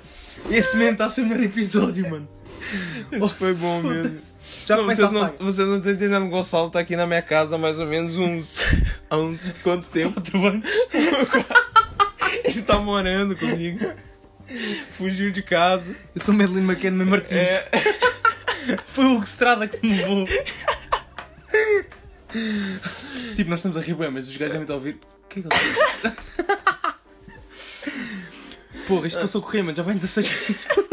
Esse 0.50 0.76
mesmo 0.76 0.92
está 0.92 1.06
a 1.06 1.10
ser 1.10 1.22
o 1.22 1.26
melhor 1.26 1.44
episódio, 1.44 2.08
mano. 2.08 2.28
Isso 3.12 3.28
foi 3.30 3.54
bom 3.54 3.82
mesmo. 3.82 4.20
Já 4.66 4.76
não, 4.76 4.84
vocês, 4.84 5.10
não, 5.10 5.32
vocês 5.38 5.68
não 5.68 5.76
estão 5.76 5.92
entendendo, 5.92 6.24
o 6.24 6.28
Gonçalo 6.28 6.70
tá 6.70 6.80
aqui 6.80 6.96
na 6.96 7.06
minha 7.06 7.22
casa 7.22 7.56
há 7.56 7.58
mais 7.58 7.78
ou 7.78 7.86
menos 7.86 8.16
uns. 8.16 8.62
há 9.08 9.16
uns 9.16 9.54
quanto 9.62 9.88
tempo? 9.88 10.14
Quatro 10.14 10.46
anos. 10.46 10.68
Ele 12.44 12.62
tá 12.62 12.78
morando 12.78 13.36
comigo. 13.36 13.92
Fugiu 14.90 15.30
de 15.30 15.42
casa. 15.42 15.94
Eu 16.14 16.20
sou 16.20 16.34
Madeline 16.34 16.66
McKenna 16.66 17.04
Martins. 17.04 17.48
É. 17.48 17.68
Foi 18.86 19.04
o 19.04 19.14
Hugo 19.14 19.24
Estrada 19.24 19.66
que 19.66 19.86
me 19.86 19.96
levou. 19.96 20.26
tipo, 23.36 23.50
nós 23.50 23.60
estamos 23.60 23.76
a 23.76 23.80
rir 23.80 23.94
bem, 23.94 24.10
mas 24.10 24.28
os 24.28 24.36
gajos 24.36 24.52
devem 24.52 24.62
estar 24.62 24.74
a 24.74 24.76
ouvir. 24.76 24.98
O 25.24 25.28
que 25.28 25.40
é 25.40 25.42
que? 25.42 25.48
Porra, 28.86 29.06
isto 29.06 29.20
passou 29.20 29.40
a 29.40 29.44
correr, 29.44 29.62
mano. 29.62 29.76
Já 29.76 29.82
vem 29.82 29.94
16 29.96 30.28
minutos. 30.28 30.83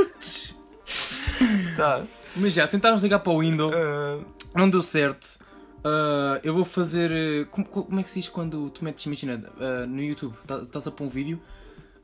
Tá. 1.75 2.03
Mas 2.35 2.53
já, 2.53 2.67
tentámos 2.67 3.03
ligar 3.03 3.19
para 3.19 3.31
o 3.33 3.39
Windows. 3.39 3.73
Ah, 3.75 4.19
Não 4.55 4.69
deu 4.69 4.81
certo. 4.83 5.39
Ah, 5.83 6.39
eu 6.43 6.53
vou 6.53 6.63
fazer. 6.65 7.11
eh, 7.11 7.45
Como, 7.49 7.65
como 7.65 7.99
é 7.99 8.03
que 8.03 8.09
se 8.09 8.19
diz 8.19 8.29
quando 8.29 8.69
tu 8.69 8.83
metes, 8.83 9.05
imagina, 9.05 9.43
ah, 9.59 9.85
no 9.87 10.01
YouTube, 10.01 10.33
tá- 10.45 10.59
estás 10.61 10.87
a 10.87 10.91
pôr 10.91 11.05
um 11.05 11.09
vídeo, 11.09 11.39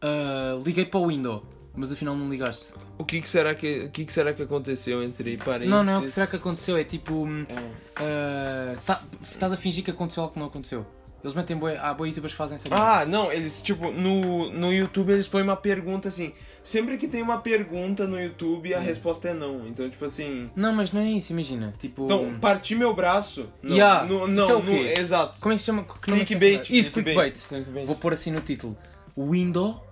ah, 0.02 0.60
liguei 0.66 0.86
para 0.86 1.00
o 1.00 1.08
Windows, 1.08 1.42
mas 1.76 1.92
afinal 1.92 2.16
não 2.16 2.28
ligaste. 2.30 2.74
o 2.98 3.06
que, 3.06 3.22
que 3.22 3.30
será 3.30 3.54
que 3.54 3.82
o 3.86 3.90
que, 3.92 4.06
que 4.06 4.12
será 4.14 4.34
que 4.34 4.42
aconteceu 4.42 5.04
entre 5.04 5.38
parênteses? 5.38 5.70
Não, 5.70 5.84
não, 5.84 6.00
o 6.00 6.04
que 6.04 6.10
será 6.10 6.26
que 6.28 6.36
aconteceu? 6.38 6.76
É 6.78 6.84
tipo. 6.84 7.14
hum, 7.26 7.46
É. 7.50 8.76
ah, 8.76 8.78
tá- 8.86 9.04
estás 9.22 9.52
a 9.54 9.58
fingir 9.58 9.84
que 9.84 9.92
aconteceu 9.92 10.24
algo 10.24 10.34
que 10.34 10.40
não 10.40 10.48
aconteceu. 10.48 10.86
Eles 11.28 11.36
metem 11.36 11.58
boi. 11.58 11.76
Há 11.78 11.94
boi 11.94 12.08
youtubers 12.10 12.32
que 12.34 12.38
fazem 12.38 12.56
essa 12.56 12.68
Ah, 12.72 13.06
não, 13.06 13.32
eles, 13.32 13.62
tipo, 13.62 13.92
no, 13.92 14.52
no 14.52 14.74
YouTube 14.74 15.12
eles 15.12 15.28
põem 15.28 15.44
uma 15.44 15.56
pergunta 15.56 16.08
assim. 16.08 16.34
Sempre 16.64 16.98
que 16.98 17.08
tem 17.08 17.22
uma 17.22 17.38
pergunta 17.40 18.06
no 18.08 18.20
YouTube, 18.20 18.74
a 18.74 18.80
resposta 18.80 19.30
é 19.30 19.34
não. 19.34 19.68
Então, 19.68 19.90
tipo 19.90 20.04
assim. 20.06 20.50
Não, 20.56 20.74
mas 20.74 20.92
não 20.92 21.02
é 21.02 21.10
isso, 21.10 21.32
imagina. 21.34 21.74
Tipo. 21.80 22.06
Então, 22.06 22.34
partir 22.42 22.76
meu 22.76 22.94
braço. 22.94 23.50
Não, 23.62 23.76
Yeah, 23.76 24.06
no- 24.06 24.20
isso 24.26 24.28
não, 24.28 24.50
é 24.50 24.54
o 24.56 24.60
no- 24.64 24.72
quê? 24.72 24.94
exato. 24.98 25.40
Como 25.40 25.54
é 25.54 25.56
que 25.56 25.60
se 25.62 25.66
chama? 25.66 25.84
Que 25.84 26.10
nome 26.10 26.22
é 26.22 26.26
que 26.26 26.34
se 26.34 26.40
Clickbait. 26.40 26.66
chama? 26.68 26.80
Isso, 26.80 26.92
clickbait. 26.92 27.48
Clickbait. 27.48 27.86
Vou 27.86 27.96
pôr 27.96 28.14
assim 28.14 28.32
no 28.32 28.42
título. 28.42 28.78
Window. 29.18 29.84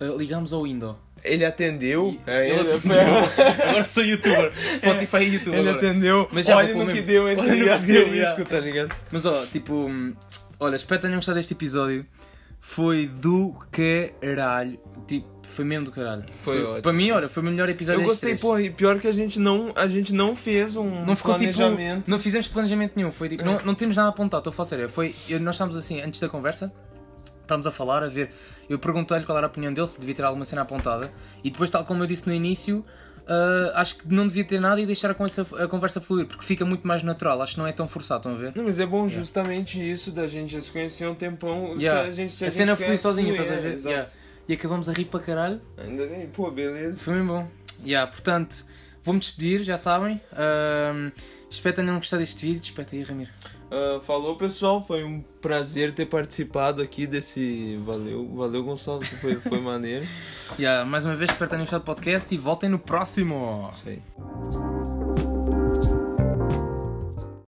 ah, 0.00 0.04
ligamos 0.16 0.52
ao 0.52 0.62
Window. 0.64 0.98
Ele 1.22 1.44
atendeu. 1.44 2.16
E- 2.26 2.30
é, 2.30 2.48
ele. 2.48 2.70
Agora 3.68 3.88
sou 3.88 4.02
youtuber. 4.04 4.52
Spotify 4.76 5.16
é 5.16 5.22
youtuber. 5.24 5.58
ele 5.60 5.68
agora. 5.68 5.88
atendeu. 5.88 6.28
Mas 6.32 6.46
já 6.46 6.56
olha 6.56 6.72
vou 6.74 6.86
no 6.86 6.92
que 6.92 7.02
deu 7.02 7.24
Olha 7.24 7.36
no 7.36 7.42
entre 7.42 7.56
que 7.56 7.86
deu, 7.92 8.46
tá 8.46 8.58
ligado? 8.58 8.96
Mas 9.12 9.26
ó, 9.26 9.44
tipo, 9.46 9.72
hum, 9.74 10.14
olha, 10.60 10.76
espero 10.76 11.00
que 11.00 11.06
tenham 11.06 11.18
gostado 11.18 11.36
deste 11.36 11.54
episódio. 11.54 12.06
Foi 12.60 13.06
do 13.06 13.54
caralho. 13.70 14.78
Tipo, 15.06 15.26
foi 15.42 15.64
mesmo 15.64 15.86
do 15.86 15.90
caralho. 15.92 16.24
Foi 16.30 16.62
ótimo. 16.62 16.82
Para 16.82 16.92
mim, 16.92 17.10
olha, 17.10 17.28
foi 17.28 17.42
o 17.42 17.46
melhor 17.46 17.68
episódio 17.68 18.02
Eu 18.02 18.06
gostei, 18.06 18.36
pô, 18.36 18.58
e 18.58 18.70
pior 18.70 19.00
que 19.00 19.08
a 19.08 19.12
gente 19.12 19.40
não, 19.40 19.72
a 19.74 19.88
gente 19.88 20.12
não 20.12 20.36
fez 20.36 20.76
um 20.76 21.04
Não 21.04 21.16
ficou 21.16 21.36
tipo. 21.38 21.52
planejamento. 21.54 22.10
Não 22.10 22.18
fizemos 22.18 22.46
planejamento 22.48 22.92
nenhum. 22.94 23.10
Foi 23.10 23.28
tipo, 23.30 23.44
não, 23.44 23.58
não 23.64 23.74
temos 23.74 23.96
nada 23.96 24.10
apontado, 24.10 24.40
estou 24.40 24.50
a 24.50 24.54
falar 24.54 24.66
sério. 24.68 24.88
Foi, 24.88 25.14
eu- 25.28 25.40
nós 25.40 25.54
estávamos 25.54 25.76
assim, 25.76 26.00
antes 26.02 26.20
da 26.20 26.28
conversa, 26.28 26.70
estávamos 27.42 27.66
a 27.66 27.70
falar, 27.72 28.02
a 28.04 28.08
ver. 28.08 28.30
Eu 28.68 28.78
perguntei-lhe 28.78 29.24
qual 29.24 29.36
era 29.38 29.46
a 29.46 29.50
opinião 29.50 29.72
dele, 29.72 29.88
se 29.88 29.98
devia 29.98 30.14
ter 30.14 30.22
alguma 30.24 30.44
cena 30.44 30.62
apontada. 30.62 31.10
E 31.42 31.50
depois, 31.50 31.70
tal 31.70 31.84
como 31.84 32.02
eu 32.02 32.06
disse 32.06 32.26
no 32.26 32.32
início, 32.34 32.84
ah, 33.30 33.80
acho 33.80 33.98
que 33.98 34.12
não 34.12 34.26
devia 34.26 34.42
ter 34.42 34.60
nada 34.60 34.80
e 34.80 34.86
deixar 34.86 35.12
a 35.12 35.14
conversa, 35.14 35.42
a 35.62 35.68
conversa 35.68 36.00
fluir, 36.00 36.26
porque 36.26 36.44
fica 36.44 36.64
muito 36.64 36.84
mais 36.84 37.04
natural. 37.04 37.40
Acho 37.40 37.54
que 37.54 37.60
não 37.60 37.66
é 37.66 37.70
tão 37.70 37.86
forçado, 37.86 38.28
estão 38.28 38.32
a 38.32 38.36
ver? 38.36 38.52
Não, 38.56 38.64
mas 38.64 38.80
é 38.80 38.86
bom 38.86 39.06
justamente 39.06 39.78
isso 39.78 40.10
da 40.10 40.26
gente 40.26 40.52
já 40.52 40.60
se 40.60 40.72
conhecer 40.72 41.06
um 41.06 41.14
tempão. 41.14 41.76
Yeah. 41.78 42.02
Se 42.02 42.08
a 42.08 42.12
gente, 42.12 42.32
se 42.32 42.44
a 42.44 42.48
gente 42.48 42.56
cena 42.56 42.76
flui 42.76 42.96
sozinha, 42.96 43.30
estás 43.30 43.48
a 43.48 43.54
é, 43.54 43.60
ver? 43.60 43.74
exato. 43.74 43.88
Yeah. 43.88 44.10
E 44.48 44.52
acabamos 44.54 44.88
a 44.88 44.92
rir 44.92 45.04
para 45.04 45.20
caralho. 45.20 45.60
Ainda 45.78 46.06
bem, 46.08 46.26
pô, 46.26 46.50
beleza. 46.50 47.00
Foi 47.00 47.14
mesmo 47.14 47.34
bom. 47.34 47.48
Yeah, 47.86 48.10
portanto, 48.10 48.66
vou-me 49.00 49.20
despedir, 49.20 49.62
já 49.62 49.76
sabem. 49.76 50.20
Ahm, 50.32 51.12
espero 51.48 51.76
que 51.76 51.82
tenham 51.82 51.96
gostado 51.98 52.20
deste 52.20 52.44
vídeo. 52.44 52.60
Despeta 52.60 52.96
aí, 52.96 53.04
Ramiro. 53.04 53.30
Ah, 53.70 54.00
falou 54.00 54.36
pessoal, 54.36 54.82
foi 54.82 55.04
um 55.04 55.22
prazer 55.40 55.94
ter 55.94 56.06
participado 56.06 56.82
aqui 56.82 57.06
desse. 57.06 57.76
Valeu, 57.84 58.28
valeu 58.34 58.64
Gonçalo, 58.64 59.02
foi, 59.02 59.36
foi 59.36 59.60
maneiro. 59.60 60.06
Yeah, 60.58 60.84
mais 60.84 61.04
uma 61.04 61.14
vez, 61.14 61.30
espero 61.30 61.48
que 61.48 61.50
tenham 61.50 61.62
gostado 61.62 61.84
do 61.84 61.86
podcast 61.86 62.34
e 62.34 62.36
voltem 62.36 62.68
no 62.68 62.80
próximo. 62.80 63.70
Isso 63.72 63.88
aí. 63.88 64.02